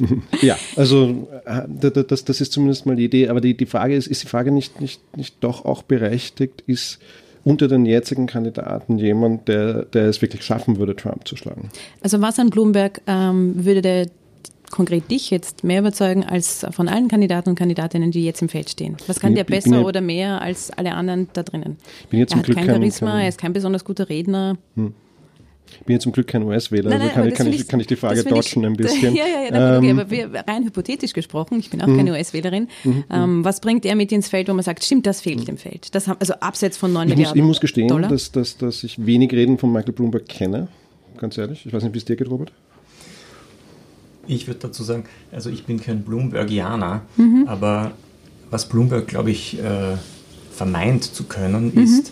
ja, 0.41 0.55
also 0.75 1.27
äh, 1.45 2.03
das, 2.03 2.23
das 2.23 2.39
ist 2.39 2.51
zumindest 2.51 2.85
mal 2.85 2.95
die 2.95 3.05
Idee. 3.05 3.29
Aber 3.29 3.41
die, 3.41 3.57
die 3.57 3.65
Frage 3.65 3.95
ist, 3.95 4.05
ist 4.05 4.21
die 4.21 4.27
Frage 4.27 4.51
nicht, 4.51 4.79
nicht, 4.79 5.01
nicht 5.17 5.37
doch 5.43 5.65
auch 5.65 5.81
berechtigt, 5.81 6.63
ist 6.67 6.99
unter 7.43 7.67
den 7.67 7.85
jetzigen 7.85 8.27
Kandidaten 8.27 8.97
jemand, 8.97 9.47
der, 9.47 9.85
der 9.85 10.05
es 10.05 10.21
wirklich 10.21 10.43
schaffen 10.43 10.77
würde, 10.77 10.95
Trump 10.95 11.27
zu 11.27 11.35
schlagen? 11.35 11.69
Also 12.01 12.21
was 12.21 12.39
an 12.39 12.49
Bloomberg 12.49 13.01
ähm, 13.07 13.53
würde 13.65 13.81
der 13.81 14.07
konkret 14.71 15.11
dich 15.11 15.29
jetzt 15.29 15.63
mehr 15.63 15.81
überzeugen 15.81 16.23
als 16.23 16.65
von 16.71 16.87
allen 16.87 17.07
Kandidaten 17.07 17.49
und 17.49 17.55
Kandidatinnen, 17.55 18.11
die 18.11 18.23
jetzt 18.23 18.41
im 18.41 18.49
Feld 18.49 18.69
stehen? 18.69 18.97
Was 19.07 19.19
kann 19.19 19.35
der 19.35 19.43
besser 19.43 19.79
ja, 19.79 19.81
oder 19.81 20.01
mehr 20.01 20.41
als 20.41 20.71
alle 20.71 20.93
anderen 20.93 21.27
da 21.33 21.43
drinnen? 21.43 21.77
Bin 22.09 22.19
jetzt 22.19 22.31
er 22.31 22.39
hat 22.39 22.45
Glück 22.45 22.57
kein 22.57 22.67
Charisma, 22.67 23.11
kein, 23.11 23.21
er 23.21 23.29
ist 23.29 23.37
kein 23.37 23.53
besonders 23.53 23.85
guter 23.85 24.09
Redner. 24.09 24.57
Hm. 24.75 24.93
Ich 25.79 25.85
bin 25.85 25.93
ja 25.93 25.99
zum 25.99 26.11
Glück 26.11 26.27
kein 26.27 26.43
US-Wähler, 26.43 26.91
also 26.91 27.07
kann, 27.09 27.33
kann, 27.33 27.47
ich, 27.47 27.67
kann 27.67 27.79
ich 27.79 27.87
die 27.87 27.95
Frage 27.95 28.23
dodgen 28.23 28.65
ein 28.65 28.73
bisschen. 28.77 29.15
Ja, 29.15 29.23
ja, 29.25 29.43
ja, 29.49 29.77
ähm, 29.77 29.83
okay, 29.83 29.91
aber 29.91 30.11
wir, 30.11 30.43
rein 30.47 30.65
hypothetisch 30.65 31.13
gesprochen, 31.13 31.59
ich 31.59 31.69
bin 31.69 31.81
auch 31.81 31.87
keine 31.87 32.11
mhm. 32.11 32.17
US-Wählerin, 32.17 32.67
mhm. 32.83 33.03
ähm, 33.09 33.45
was 33.45 33.61
bringt 33.61 33.85
er 33.85 33.95
mit 33.95 34.11
ins 34.11 34.27
Feld, 34.27 34.49
wo 34.49 34.53
man 34.53 34.63
sagt, 34.63 34.83
stimmt, 34.83 35.05
das 35.05 35.21
fehlt 35.21 35.47
im 35.47 35.57
Feld? 35.57 35.93
Das, 35.95 36.07
also 36.07 36.33
abseits 36.35 36.77
von 36.77 36.91
9 36.93 37.09
ich 37.09 37.15
Milliarden 37.15 37.41
muss, 37.41 37.45
Ich 37.45 37.47
muss 37.47 37.61
gestehen, 37.61 37.87
Dollar? 37.87 38.09
Dass, 38.09 38.31
dass, 38.31 38.57
dass 38.57 38.83
ich 38.83 39.05
wenig 39.05 39.31
Reden 39.31 39.57
von 39.57 39.71
Michael 39.71 39.93
Bloomberg 39.93 40.27
kenne, 40.27 40.67
ganz 41.17 41.37
ehrlich. 41.37 41.65
Ich 41.65 41.73
weiß 41.73 41.83
nicht, 41.83 41.93
wie 41.93 41.99
es 41.99 42.05
dir 42.05 42.15
geht, 42.15 42.29
Robert. 42.29 42.51
Ich 44.27 44.47
würde 44.47 44.59
dazu 44.59 44.83
sagen, 44.83 45.05
also 45.31 45.49
ich 45.49 45.65
bin 45.65 45.81
kein 45.81 46.03
Bloombergianer, 46.03 47.01
mhm. 47.17 47.45
aber 47.47 47.93
was 48.49 48.67
Bloomberg, 48.67 49.07
glaube 49.07 49.31
ich, 49.31 49.59
äh, 49.59 49.97
vermeint 50.51 51.03
zu 51.03 51.23
können, 51.23 51.71
mhm. 51.73 51.83
ist 51.83 52.11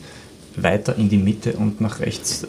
weiter 0.55 0.95
in 0.95 1.09
die 1.09 1.17
Mitte 1.17 1.53
und 1.53 1.81
nach 1.81 1.99
rechts 1.99 2.43
äh, 2.43 2.47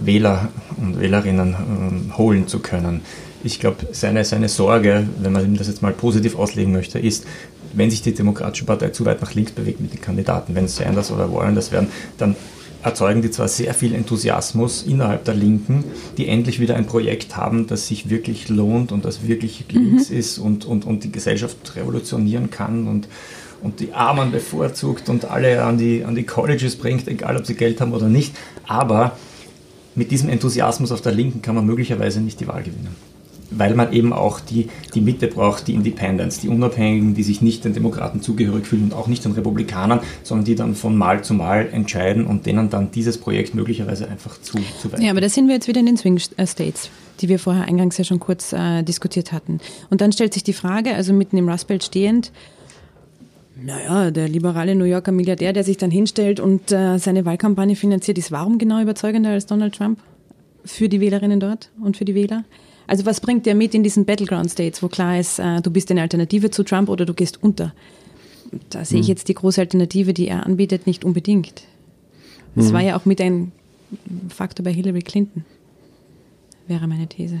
Wähler 0.00 0.48
und 0.76 1.00
Wählerinnen 1.00 1.54
ähm, 1.58 2.18
holen 2.18 2.48
zu 2.48 2.60
können. 2.60 3.02
Ich 3.42 3.58
glaube, 3.58 3.88
seine, 3.92 4.24
seine 4.24 4.48
Sorge, 4.48 5.08
wenn 5.18 5.32
man 5.32 5.56
das 5.56 5.68
jetzt 5.68 5.82
mal 5.82 5.92
positiv 5.92 6.36
auslegen 6.36 6.72
möchte, 6.72 6.98
ist, 6.98 7.26
wenn 7.72 7.90
sich 7.90 8.02
die 8.02 8.12
Demokratische 8.12 8.64
Partei 8.64 8.90
zu 8.90 9.04
weit 9.04 9.22
nach 9.22 9.34
links 9.34 9.52
bewegt 9.52 9.80
mit 9.80 9.92
den 9.92 10.00
Kandidaten, 10.00 10.54
wenn 10.54 10.68
Sanders 10.68 11.10
oder 11.10 11.32
Warren 11.32 11.54
das 11.54 11.72
werden, 11.72 11.88
dann 12.18 12.36
erzeugen 12.82 13.22
die 13.22 13.30
zwar 13.30 13.48
sehr 13.48 13.74
viel 13.74 13.94
Enthusiasmus 13.94 14.82
innerhalb 14.82 15.24
der 15.24 15.34
Linken, 15.34 15.84
die 16.16 16.28
endlich 16.28 16.60
wieder 16.60 16.76
ein 16.76 16.86
Projekt 16.86 17.36
haben, 17.36 17.66
das 17.66 17.86
sich 17.86 18.08
wirklich 18.08 18.48
lohnt 18.48 18.90
und 18.92 19.04
das 19.04 19.26
wirklich 19.26 19.66
links 19.70 20.10
mhm. 20.10 20.16
ist 20.16 20.38
und, 20.38 20.64
und, 20.64 20.86
und 20.86 21.04
die 21.04 21.12
Gesellschaft 21.12 21.76
revolutionieren 21.76 22.50
kann 22.50 22.88
und, 22.88 23.08
und 23.62 23.80
die 23.80 23.92
Armen 23.92 24.32
bevorzugt 24.32 25.08
und 25.08 25.26
alle 25.26 25.62
an 25.62 25.76
die, 25.76 26.04
an 26.04 26.14
die 26.14 26.24
Colleges 26.24 26.76
bringt, 26.76 27.06
egal 27.06 27.36
ob 27.36 27.46
sie 27.46 27.54
Geld 27.54 27.80
haben 27.80 27.92
oder 27.92 28.08
nicht. 28.08 28.34
Aber 28.66 29.12
mit 29.94 30.10
diesem 30.10 30.28
Enthusiasmus 30.28 30.92
auf 30.92 31.00
der 31.00 31.12
Linken 31.12 31.42
kann 31.42 31.54
man 31.54 31.66
möglicherweise 31.66 32.20
nicht 32.20 32.40
die 32.40 32.48
Wahl 32.48 32.62
gewinnen. 32.62 32.94
Weil 33.52 33.74
man 33.74 33.92
eben 33.92 34.12
auch 34.12 34.38
die, 34.38 34.68
die 34.94 35.00
Mitte 35.00 35.26
braucht, 35.26 35.66
die 35.66 35.74
Independents, 35.74 36.38
die 36.38 36.48
Unabhängigen, 36.48 37.14
die 37.14 37.24
sich 37.24 37.42
nicht 37.42 37.64
den 37.64 37.72
Demokraten 37.72 38.22
zugehörig 38.22 38.64
fühlen 38.64 38.84
und 38.84 38.94
auch 38.94 39.08
nicht 39.08 39.24
den 39.24 39.32
Republikanern, 39.32 40.00
sondern 40.22 40.44
die 40.44 40.54
dann 40.54 40.76
von 40.76 40.96
Mal 40.96 41.24
zu 41.24 41.34
Mal 41.34 41.68
entscheiden 41.72 42.26
und 42.26 42.46
denen 42.46 42.70
dann 42.70 42.92
dieses 42.92 43.18
Projekt 43.18 43.56
möglicherweise 43.56 44.08
einfach 44.08 44.40
zu, 44.40 44.58
zu 44.80 44.92
weit. 44.92 45.00
Ja, 45.00 45.10
aber 45.10 45.20
da 45.20 45.28
sind 45.28 45.48
wir 45.48 45.56
jetzt 45.56 45.66
wieder 45.66 45.80
in 45.80 45.86
den 45.86 45.96
Swing 45.96 46.20
äh, 46.36 46.46
States, 46.46 46.90
die 47.20 47.28
wir 47.28 47.40
vorher 47.40 47.64
eingangs 47.64 47.98
ja 47.98 48.04
schon 48.04 48.20
kurz 48.20 48.52
äh, 48.52 48.84
diskutiert 48.84 49.32
hatten. 49.32 49.58
Und 49.90 50.00
dann 50.00 50.12
stellt 50.12 50.32
sich 50.32 50.44
die 50.44 50.52
Frage, 50.52 50.94
also 50.94 51.12
mitten 51.12 51.36
im 51.36 51.48
Rust 51.48 51.66
Belt 51.66 51.82
stehend, 51.82 52.30
naja, 53.62 54.10
der 54.10 54.28
liberale 54.28 54.74
New 54.74 54.84
Yorker 54.84 55.12
Milliardär, 55.12 55.52
der 55.52 55.64
sich 55.64 55.76
dann 55.76 55.90
hinstellt 55.90 56.40
und 56.40 56.72
äh, 56.72 56.98
seine 56.98 57.24
Wahlkampagne 57.24 57.76
finanziert, 57.76 58.18
ist 58.18 58.32
warum 58.32 58.58
genau 58.58 58.80
überzeugender 58.80 59.30
als 59.30 59.46
Donald 59.46 59.74
Trump? 59.74 59.98
Für 60.64 60.88
die 60.88 61.00
Wählerinnen 61.00 61.40
dort 61.40 61.70
und 61.82 61.96
für 61.96 62.04
die 62.04 62.14
Wähler? 62.14 62.44
Also 62.86 63.06
was 63.06 63.20
bringt 63.20 63.46
der 63.46 63.54
mit 63.54 63.74
in 63.74 63.82
diesen 63.82 64.04
Battleground 64.04 64.50
States, 64.50 64.82
wo 64.82 64.88
klar 64.88 65.18
ist, 65.18 65.38
äh, 65.38 65.60
du 65.62 65.70
bist 65.70 65.90
eine 65.90 66.02
Alternative 66.02 66.50
zu 66.50 66.64
Trump 66.64 66.88
oder 66.88 67.06
du 67.06 67.14
gehst 67.14 67.42
unter? 67.42 67.72
Da 68.68 68.84
sehe 68.84 69.00
ich 69.00 69.06
hm. 69.06 69.12
jetzt 69.12 69.28
die 69.28 69.34
große 69.34 69.60
Alternative, 69.60 70.12
die 70.12 70.28
er 70.28 70.44
anbietet, 70.44 70.86
nicht 70.86 71.04
unbedingt. 71.04 71.62
Das 72.54 72.68
mhm. 72.68 72.72
war 72.72 72.80
ja 72.80 72.96
auch 72.96 73.04
mit 73.04 73.20
ein 73.20 73.52
Faktor 74.28 74.64
bei 74.64 74.72
Hillary 74.72 75.02
Clinton, 75.02 75.44
wäre 76.66 76.86
meine 76.86 77.06
These. 77.06 77.40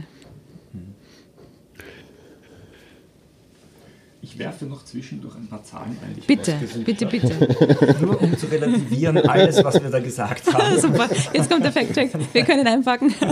Werfe 4.40 4.64
noch 4.64 4.84
zwischendurch 4.84 5.36
ein 5.36 5.46
paar 5.46 5.62
Zahlen 5.62 5.96
ein. 6.02 6.16
bitte, 6.26 6.58
bitte, 6.84 7.06
bitte. 7.06 7.96
Nur 8.00 8.20
um 8.20 8.36
zu 8.36 8.46
relativieren 8.46 9.18
alles, 9.18 9.62
was 9.62 9.80
wir 9.80 9.90
da 9.90 10.00
gesagt 10.00 10.52
haben. 10.52 10.80
Super, 10.80 11.08
jetzt 11.32 11.48
kommt 11.48 11.64
der 11.64 11.72
Fact-Check. 11.72 12.10
Wir 12.32 12.44
können 12.44 12.66
einpacken. 12.66 13.14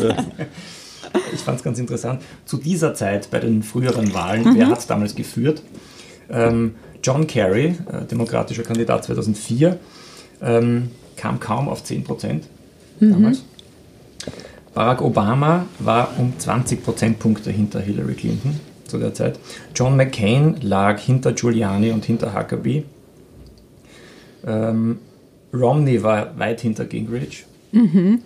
Ich 1.32 1.40
fand 1.40 1.56
es 1.56 1.64
ganz 1.64 1.78
interessant. 1.78 2.20
Zu 2.44 2.58
dieser 2.58 2.92
Zeit 2.92 3.30
bei 3.30 3.38
den 3.38 3.62
früheren 3.62 4.12
Wahlen, 4.12 4.44
mhm. 4.44 4.56
wer 4.56 4.66
hat 4.66 4.80
es 4.80 4.86
damals 4.86 5.14
geführt? 5.14 5.62
Ähm, 6.28 6.74
John 7.02 7.26
Kerry, 7.26 7.76
äh, 7.90 8.04
demokratischer 8.04 8.62
Kandidat 8.62 9.04
2004, 9.04 9.78
ähm, 10.42 10.90
kam 11.16 11.40
kaum 11.40 11.70
auf 11.70 11.82
10 11.82 12.04
Prozent 12.04 12.44
mhm. 13.00 13.12
damals. 13.12 13.44
Barack 14.74 15.00
Obama 15.00 15.64
war 15.78 16.10
um 16.18 16.38
20 16.38 16.84
Prozentpunkte 16.84 17.50
hinter 17.50 17.80
Hillary 17.80 18.14
Clinton 18.14 18.60
zu 18.88 18.98
der 18.98 19.14
Zeit. 19.14 19.38
John 19.74 19.96
McCain 19.96 20.56
lag 20.60 20.98
hinter 20.98 21.32
Giuliani 21.32 21.90
und 21.92 22.04
hinter 22.04 22.34
Huckabee. 22.34 22.84
Ähm, 24.46 24.98
Romney 25.52 26.02
war 26.02 26.38
weit 26.38 26.60
hinter 26.60 26.84
Gingrich. 26.84 27.44
Mhm. 27.72 28.22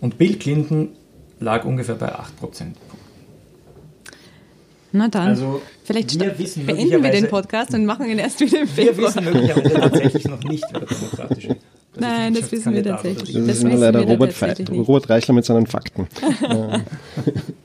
Und 0.00 0.18
Bill 0.18 0.36
Clinton 0.36 0.90
lag 1.38 1.64
ungefähr 1.64 1.94
bei 1.94 2.12
8 2.12 2.36
Prozent. 2.38 2.76
Na 4.92 5.08
dann, 5.08 5.28
also, 5.28 5.62
vielleicht 5.84 6.18
wir 6.18 6.30
beenden 6.30 7.02
wir 7.02 7.10
den 7.12 7.28
Podcast 7.28 7.74
und 7.74 7.86
machen 7.86 8.10
ihn 8.10 8.18
erst 8.18 8.40
wieder 8.40 8.62
im 8.62 8.68
Februar. 8.68 9.14
Wir 9.14 9.24
wissen 9.24 9.24
möglicherweise 9.24 9.80
tatsächlich 9.80 10.28
noch 10.28 10.42
nicht, 10.42 10.64
wer 10.72 10.80
der 10.80 10.88
demokratische 10.88 11.56
Nein, 11.96 12.34
das 12.34 12.50
wissen 12.50 12.74
wir 12.74 12.82
tatsächlich. 12.82 13.32
Das, 13.32 13.46
das 13.46 13.56
ist 13.58 13.78
leider 13.78 14.02
Robert, 14.02 14.34
Robert 14.70 15.10
Reichler 15.10 15.34
mit 15.34 15.44
seinen 15.44 15.66
Fakten. 15.66 16.08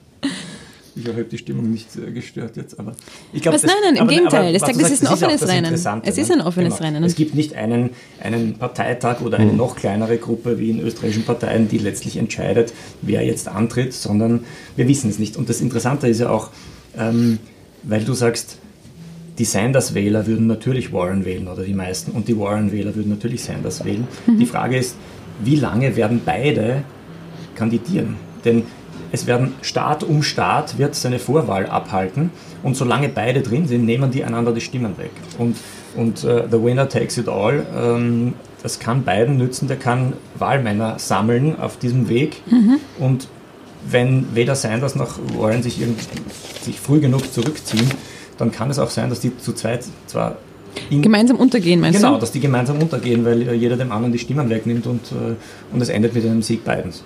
Ich 1.06 1.12
überhaupt 1.12 1.32
die 1.32 1.38
Stimmung 1.38 1.72
nicht 1.72 1.88
äh, 1.96 2.12
gestört 2.12 2.58
jetzt. 2.58 2.80
Aber 2.80 2.94
ich 3.32 3.42
glaube, 3.42 3.58
nein, 3.64 3.76
nein, 3.84 3.96
im 3.96 4.08
Gegenteil. 4.08 4.54
das, 4.54 4.62
sagt, 4.62 4.82
das 4.82 4.92
ist 4.92 5.06
ein 5.06 5.14
offenes 5.14 5.42
ist 5.42 5.50
Rennen. 5.50 5.74
Es 6.04 6.18
ist 6.18 6.32
ein 6.32 6.42
offenes 6.42 6.78
genau. 6.78 6.86
Rennen. 6.86 7.04
Es 7.04 7.16
gibt 7.16 7.36
nicht 7.36 7.56
einen, 7.56 7.92
einen 8.22 8.58
Parteitag 8.58 9.22
oder 9.22 9.38
eine 9.38 9.52
mhm. 9.52 9.58
noch 9.58 9.76
kleinere 9.76 10.18
Gruppe 10.18 10.60
wie 10.60 10.72
in 10.72 10.80
österreichischen 10.80 11.24
Parteien, 11.24 11.68
die 11.68 11.78
letztlich 11.78 12.18
entscheidet, 12.18 12.74
wer 13.02 13.24
jetzt 13.24 13.48
antritt, 13.48 13.94
sondern 13.94 14.46
wir 14.76 14.88
wissen 14.88 15.10
es 15.10 15.20
nicht. 15.20 15.38
Und 15.38 15.50
das 15.50 15.62
Interessante 15.62 16.08
ist 16.08 16.20
ja 16.20 16.30
auch, 16.30 16.50
ähm, 16.98 17.40
weil 17.84 18.04
du 18.04 18.14
sagst, 18.14 18.58
die 19.38 19.46
Sanders-Wähler 19.46 20.28
würden 20.28 20.48
natürlich 20.48 20.94
Warren 20.94 21.26
wählen 21.26 21.48
oder 21.48 21.64
die 21.64 21.74
meisten 21.74 22.12
und 22.12 22.28
die 22.28 22.38
Warren-Wähler 22.38 22.96
würden 22.96 23.10
natürlich 23.10 23.44
Sanders 23.44 23.84
wählen. 23.84 24.08
Mhm. 24.26 24.40
Die 24.40 24.46
Frage 24.46 24.78
ist, 24.78 24.96
wie 25.44 25.58
lange 25.58 25.96
werden 25.96 26.22
beide 26.26 26.84
kandidieren? 27.56 28.16
Denn 28.46 28.64
es 29.16 29.28
werden 29.28 29.54
Staat 29.62 30.04
um 30.04 30.22
Staat 30.22 30.78
wird 30.78 30.94
seine 30.94 31.20
Vorwahl 31.20 31.66
abhalten 31.66 32.30
und 32.64 32.76
solange 32.76 33.10
beide 33.10 33.42
drin 33.42 33.68
sind, 33.68 33.86
nehmen 33.86 34.12
die 34.12 34.24
einander 34.24 34.52
die 34.52 34.62
Stimmen 34.62 34.98
weg. 34.98 35.12
Und, 35.38 35.56
und 35.96 36.24
uh, 36.24 36.44
the 36.52 36.62
winner 36.62 36.88
takes 36.88 37.18
it 37.18 37.28
all, 37.28 37.66
ähm, 37.76 38.34
das 38.62 38.80
kann 38.80 39.04
beiden 39.04 39.38
nützen, 39.38 39.68
der 39.68 39.78
kann 39.78 40.14
Wahlmänner 40.38 41.00
sammeln 41.00 41.58
auf 41.60 41.78
diesem 41.78 42.10
Weg 42.10 42.42
mhm. 42.48 42.78
und 43.00 43.28
wenn 43.90 44.36
weder 44.36 44.56
Sanders 44.56 44.96
noch 44.96 45.20
Warren 45.38 45.62
sich, 45.62 45.80
sich 46.62 46.80
früh 46.80 47.00
genug 47.00 47.32
zurückziehen, 47.32 47.88
dann 48.38 48.52
kann 48.52 48.70
es 48.72 48.80
auch 48.80 48.90
sein, 48.90 49.10
dass 49.10 49.20
die 49.20 49.38
zu 49.38 49.54
zweit 49.54 49.86
zwar 50.08 50.38
gemeinsam 50.90 51.38
untergehen, 51.38 51.80
meinst 51.80 52.00
genau, 52.00 52.10
du? 52.10 52.14
Genau, 52.14 52.22
dass 52.22 52.32
die 52.32 52.40
gemeinsam 52.40 52.82
untergehen, 52.82 53.24
weil 53.24 53.54
jeder 53.54 53.78
dem 53.78 53.92
anderen 53.92 54.12
die 54.12 54.20
Stimmen 54.20 54.50
wegnimmt 54.50 54.88
und, 54.88 55.12
äh, 55.12 55.36
und 55.72 55.82
es 55.82 55.90
endet 55.90 56.14
mit 56.14 56.26
einem 56.26 56.42
Sieg 56.42 56.66
Bidens. 56.66 57.04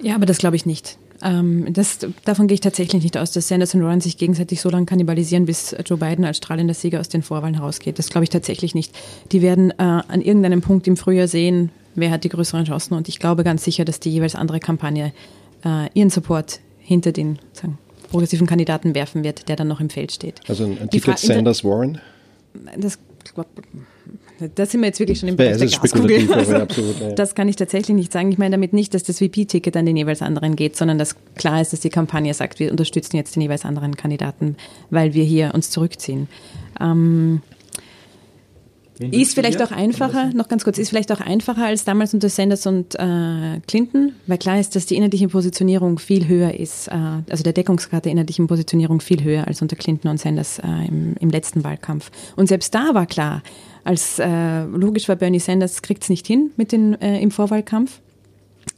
Ja, 0.00 0.14
aber 0.14 0.26
das 0.26 0.38
glaube 0.38 0.56
ich 0.56 0.66
nicht. 0.66 0.98
Ähm, 1.22 1.72
das, 1.72 1.98
davon 2.24 2.46
gehe 2.46 2.54
ich 2.54 2.60
tatsächlich 2.60 3.02
nicht 3.02 3.16
aus, 3.16 3.32
dass 3.32 3.48
Sanders 3.48 3.74
und 3.74 3.82
Warren 3.82 4.00
sich 4.00 4.18
gegenseitig 4.18 4.60
so 4.60 4.70
lange 4.70 4.86
kannibalisieren, 4.86 5.46
bis 5.46 5.74
Joe 5.84 5.98
Biden 5.98 6.24
als 6.24 6.36
strahlender 6.36 6.74
Sieger 6.74 7.00
aus 7.00 7.08
den 7.08 7.22
Vorwahlen 7.22 7.54
herausgeht. 7.54 7.98
Das 7.98 8.08
glaube 8.08 8.24
ich 8.24 8.30
tatsächlich 8.30 8.74
nicht. 8.74 8.96
Die 9.32 9.42
werden 9.42 9.70
äh, 9.72 9.74
an 9.78 10.20
irgendeinem 10.20 10.60
Punkt 10.60 10.86
im 10.86 10.96
Frühjahr 10.96 11.28
sehen, 11.28 11.70
wer 11.94 12.10
hat 12.10 12.24
die 12.24 12.28
größeren 12.28 12.66
Chancen. 12.66 12.94
Und 12.94 13.08
ich 13.08 13.18
glaube 13.18 13.42
ganz 13.44 13.64
sicher, 13.64 13.84
dass 13.84 14.00
die 14.00 14.10
jeweils 14.10 14.34
andere 14.34 14.60
Kampagne 14.60 15.12
äh, 15.64 15.88
ihren 15.94 16.10
Support 16.10 16.60
hinter 16.78 17.12
den 17.12 17.38
sagen, 17.52 17.78
progressiven 18.10 18.46
Kandidaten 18.46 18.94
werfen 18.94 19.24
wird, 19.24 19.48
der 19.48 19.56
dann 19.56 19.68
noch 19.68 19.80
im 19.80 19.90
Feld 19.90 20.12
steht. 20.12 20.40
Also 20.48 20.64
ein 20.64 20.88
Titel 20.90 21.16
Sanders-Warren? 21.16 22.00
Das, 22.78 22.98
das 24.54 24.70
sind 24.70 24.80
wir 24.80 24.86
jetzt 24.86 25.00
wirklich 25.00 25.18
schon 25.18 25.28
im 25.28 25.36
Bereich 25.36 25.58
der 25.58 25.66
Glaskugel. 25.66 26.32
Also, 26.32 26.54
absolut, 26.56 27.00
ja. 27.00 27.12
Das 27.12 27.34
kann 27.34 27.48
ich 27.48 27.56
tatsächlich 27.56 27.96
nicht 27.96 28.12
sagen. 28.12 28.30
Ich 28.30 28.38
meine 28.38 28.52
damit 28.52 28.72
nicht, 28.72 28.94
dass 28.94 29.02
das 29.02 29.18
VP-Ticket 29.18 29.76
an 29.76 29.86
den 29.86 29.96
jeweils 29.96 30.22
anderen 30.22 30.56
geht, 30.56 30.76
sondern 30.76 30.98
dass 30.98 31.16
klar 31.36 31.60
ist, 31.60 31.72
dass 31.72 31.80
die 31.80 31.90
Kampagne 31.90 32.32
sagt, 32.34 32.60
wir 32.60 32.70
unterstützen 32.70 33.16
jetzt 33.16 33.34
den 33.34 33.42
jeweils 33.42 33.64
anderen 33.64 33.96
Kandidaten, 33.96 34.56
weil 34.90 35.14
wir 35.14 35.24
hier 35.24 35.52
uns 35.54 35.70
zurückziehen. 35.70 36.28
Ähm, 36.80 37.42
ist 39.00 39.34
vielleicht 39.34 39.62
auch 39.62 39.70
einfacher, 39.70 40.32
noch 40.34 40.48
ganz 40.48 40.64
kurz, 40.64 40.78
ist 40.78 40.88
vielleicht 40.88 41.12
auch 41.12 41.20
einfacher 41.20 41.66
als 41.66 41.84
damals 41.84 42.14
unter 42.14 42.28
Sanders 42.28 42.66
und 42.66 42.94
äh, 42.96 43.60
Clinton, 43.66 44.12
weil 44.26 44.38
klar 44.38 44.58
ist, 44.58 44.76
dass 44.76 44.86
die 44.86 44.96
inhaltliche 44.96 45.28
Positionierung 45.28 45.98
viel 45.98 46.28
höher 46.28 46.54
ist, 46.54 46.88
äh, 46.88 46.92
also 47.30 47.44
der 47.44 47.52
Deckungsgrad 47.52 48.04
der 48.04 48.12
inhaltlichen 48.12 48.46
Positionierung 48.46 49.00
viel 49.00 49.22
höher 49.22 49.46
als 49.46 49.62
unter 49.62 49.76
Clinton 49.76 50.10
und 50.10 50.18
Sanders 50.18 50.58
äh, 50.58 50.88
im, 50.88 51.14
im 51.20 51.30
letzten 51.30 51.64
Wahlkampf. 51.64 52.10
Und 52.36 52.48
selbst 52.48 52.74
da 52.74 52.94
war 52.94 53.06
klar, 53.06 53.42
als 53.84 54.18
äh, 54.18 54.64
logisch 54.64 55.08
war 55.08 55.16
Bernie 55.16 55.40
Sanders 55.40 55.82
kriegt 55.82 56.02
es 56.02 56.08
nicht 56.08 56.26
hin 56.26 56.50
mit 56.56 56.72
den, 56.72 57.00
äh, 57.00 57.20
im 57.20 57.30
Vorwahlkampf, 57.30 58.00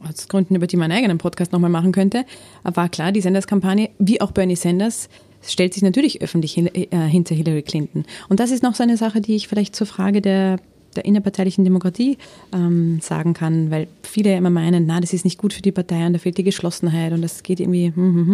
aus 0.07 0.27
Gründen, 0.27 0.55
über 0.55 0.67
die 0.67 0.77
man 0.77 0.91
einen 0.91 0.99
eigenen 0.99 1.17
Podcast 1.17 1.51
nochmal 1.51 1.69
machen 1.69 1.91
könnte, 1.91 2.25
war 2.63 2.89
klar, 2.89 3.11
die 3.11 3.21
Sanders-Kampagne, 3.21 3.89
wie 3.99 4.21
auch 4.21 4.31
Bernie 4.31 4.55
Sanders, 4.55 5.09
stellt 5.41 5.73
sich 5.73 5.83
natürlich 5.83 6.21
öffentlich 6.21 6.57
äh, 6.57 6.87
hinter 7.07 7.35
Hillary 7.35 7.63
Clinton. 7.63 8.05
Und 8.29 8.39
das 8.39 8.51
ist 8.51 8.63
noch 8.63 8.75
so 8.75 8.83
eine 8.83 8.97
Sache, 8.97 9.21
die 9.21 9.35
ich 9.35 9.47
vielleicht 9.47 9.75
zur 9.75 9.87
Frage 9.87 10.21
der, 10.21 10.57
der 10.95 11.05
innerparteilichen 11.05 11.63
Demokratie 11.63 12.17
ähm, 12.53 12.99
sagen 13.01 13.33
kann, 13.33 13.71
weil 13.71 13.87
viele 14.03 14.35
immer 14.35 14.49
meinen, 14.49 14.85
na, 14.85 14.99
das 14.99 15.13
ist 15.13 15.25
nicht 15.25 15.37
gut 15.37 15.53
für 15.53 15.61
die 15.61 15.71
Partei 15.71 16.05
und 16.05 16.13
da 16.13 16.19
fehlt 16.19 16.37
die 16.37 16.43
Geschlossenheit 16.43 17.13
und 17.13 17.21
das 17.21 17.43
geht 17.43 17.59
irgendwie 17.59 17.87
hm, 17.87 17.95
hm, 17.95 18.27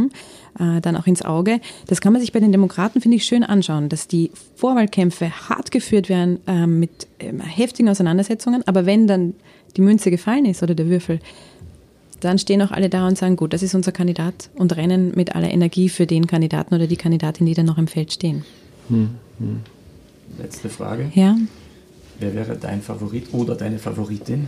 hm, 0.58 0.78
äh, 0.78 0.82
dann 0.82 0.96
auch 0.96 1.08
ins 1.08 1.24
Auge. 1.24 1.60
Das 1.88 2.02
kann 2.02 2.14
man 2.14 2.22
sich 2.22 2.32
bei 2.32 2.40
den 2.40 2.52
Demokraten, 2.52 3.02
finde 3.02 3.18
ich, 3.18 3.26
schön 3.26 3.44
anschauen, 3.44 3.90
dass 3.90 4.08
die 4.08 4.32
Vorwahlkämpfe 4.56 5.50
hart 5.50 5.72
geführt 5.72 6.10
werden 6.10 6.40
äh, 6.48 6.68
mit 6.68 7.08
äh, 7.20 7.32
heftigen 7.40 7.90
Auseinandersetzungen, 7.90 8.64
aber 8.66 8.86
wenn 8.86 9.08
dann 9.08 9.34
die 9.76 9.82
Münze 9.82 10.10
gefallen 10.10 10.46
ist 10.46 10.64
oder 10.64 10.74
der 10.74 10.90
Würfel, 10.90 11.20
dann 12.20 12.40
stehen 12.40 12.62
auch 12.62 12.72
alle 12.72 12.90
da 12.90 13.08
und 13.08 13.18
sagen, 13.18 13.36
gut, 13.36 13.54
das 13.54 13.62
ist 13.62 13.76
unser 13.76 13.92
Kandidat 13.92 14.50
und 14.56 14.76
rennen 14.76 15.14
mit 15.16 15.36
aller 15.36 15.52
Energie 15.52 15.90
für 15.90 16.08
den 16.08 16.28
Kandidaten 16.28 16.74
oder 16.74 16.88
die 16.88 16.98
Kandidatin, 16.98 17.46
die 17.46 17.54
dann 17.54 17.66
noch 17.66 17.78
im 17.78 17.88
Feld 17.88 18.12
stehen. 18.12 18.44
Hm, 18.90 19.10
hm. 19.40 19.62
Letzte 20.38 20.70
Frage. 20.70 21.12
Ja. 21.14 21.36
Wer 22.20 22.34
wäre 22.34 22.56
dein 22.56 22.82
Favorit 22.82 23.34
oder 23.34 23.56
deine 23.56 23.78
Favoritin? 23.78 24.48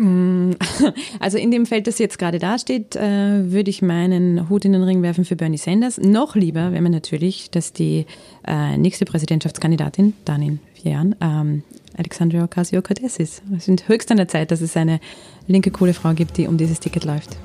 also 1.20 1.36
in 1.36 1.50
dem 1.50 1.66
Feld, 1.66 1.86
das 1.86 1.98
jetzt 1.98 2.18
gerade 2.18 2.38
dasteht, 2.38 2.96
äh, 2.96 3.52
würde 3.52 3.68
ich 3.68 3.82
meinen 3.82 4.48
Hut 4.48 4.64
in 4.64 4.72
den 4.72 4.82
Ring 4.82 5.02
werfen 5.02 5.24
für 5.24 5.36
Bernie 5.36 5.58
Sanders. 5.58 5.98
Noch 5.98 6.36
lieber 6.36 6.72
wäre 6.72 6.80
mir 6.80 6.90
natürlich, 6.90 7.50
dass 7.50 7.72
die 7.72 8.06
äh, 8.46 8.76
nächste 8.78 9.04
Präsidentschaftskandidatin, 9.04 10.14
dann 10.24 10.42
in 10.42 10.58
vier 10.74 10.92
Jahren, 10.92 11.16
ähm, 11.20 11.62
Alexandria 11.96 12.44
Ocasio-Cortez 12.44 13.18
ist. 13.18 13.42
Es 13.54 13.66
sind 13.66 13.88
höchst 13.88 14.10
an 14.10 14.16
der 14.16 14.28
Zeit, 14.28 14.50
dass 14.50 14.62
es 14.62 14.76
eine 14.76 15.00
linke, 15.46 15.70
coole 15.70 15.92
Frau 15.92 16.14
gibt, 16.14 16.38
die 16.38 16.46
um 16.46 16.56
dieses 16.56 16.80
Ticket 16.80 17.04
läuft. 17.04 17.36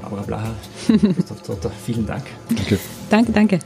Barbara 0.00 0.22
Blaha, 0.22 0.54
Christoph 0.86 1.42
Zotter, 1.42 1.70
vielen 1.84 2.06
Dank. 2.06 2.24
Danke. 2.48 2.78
Danke, 3.10 3.32
danke. 3.32 3.58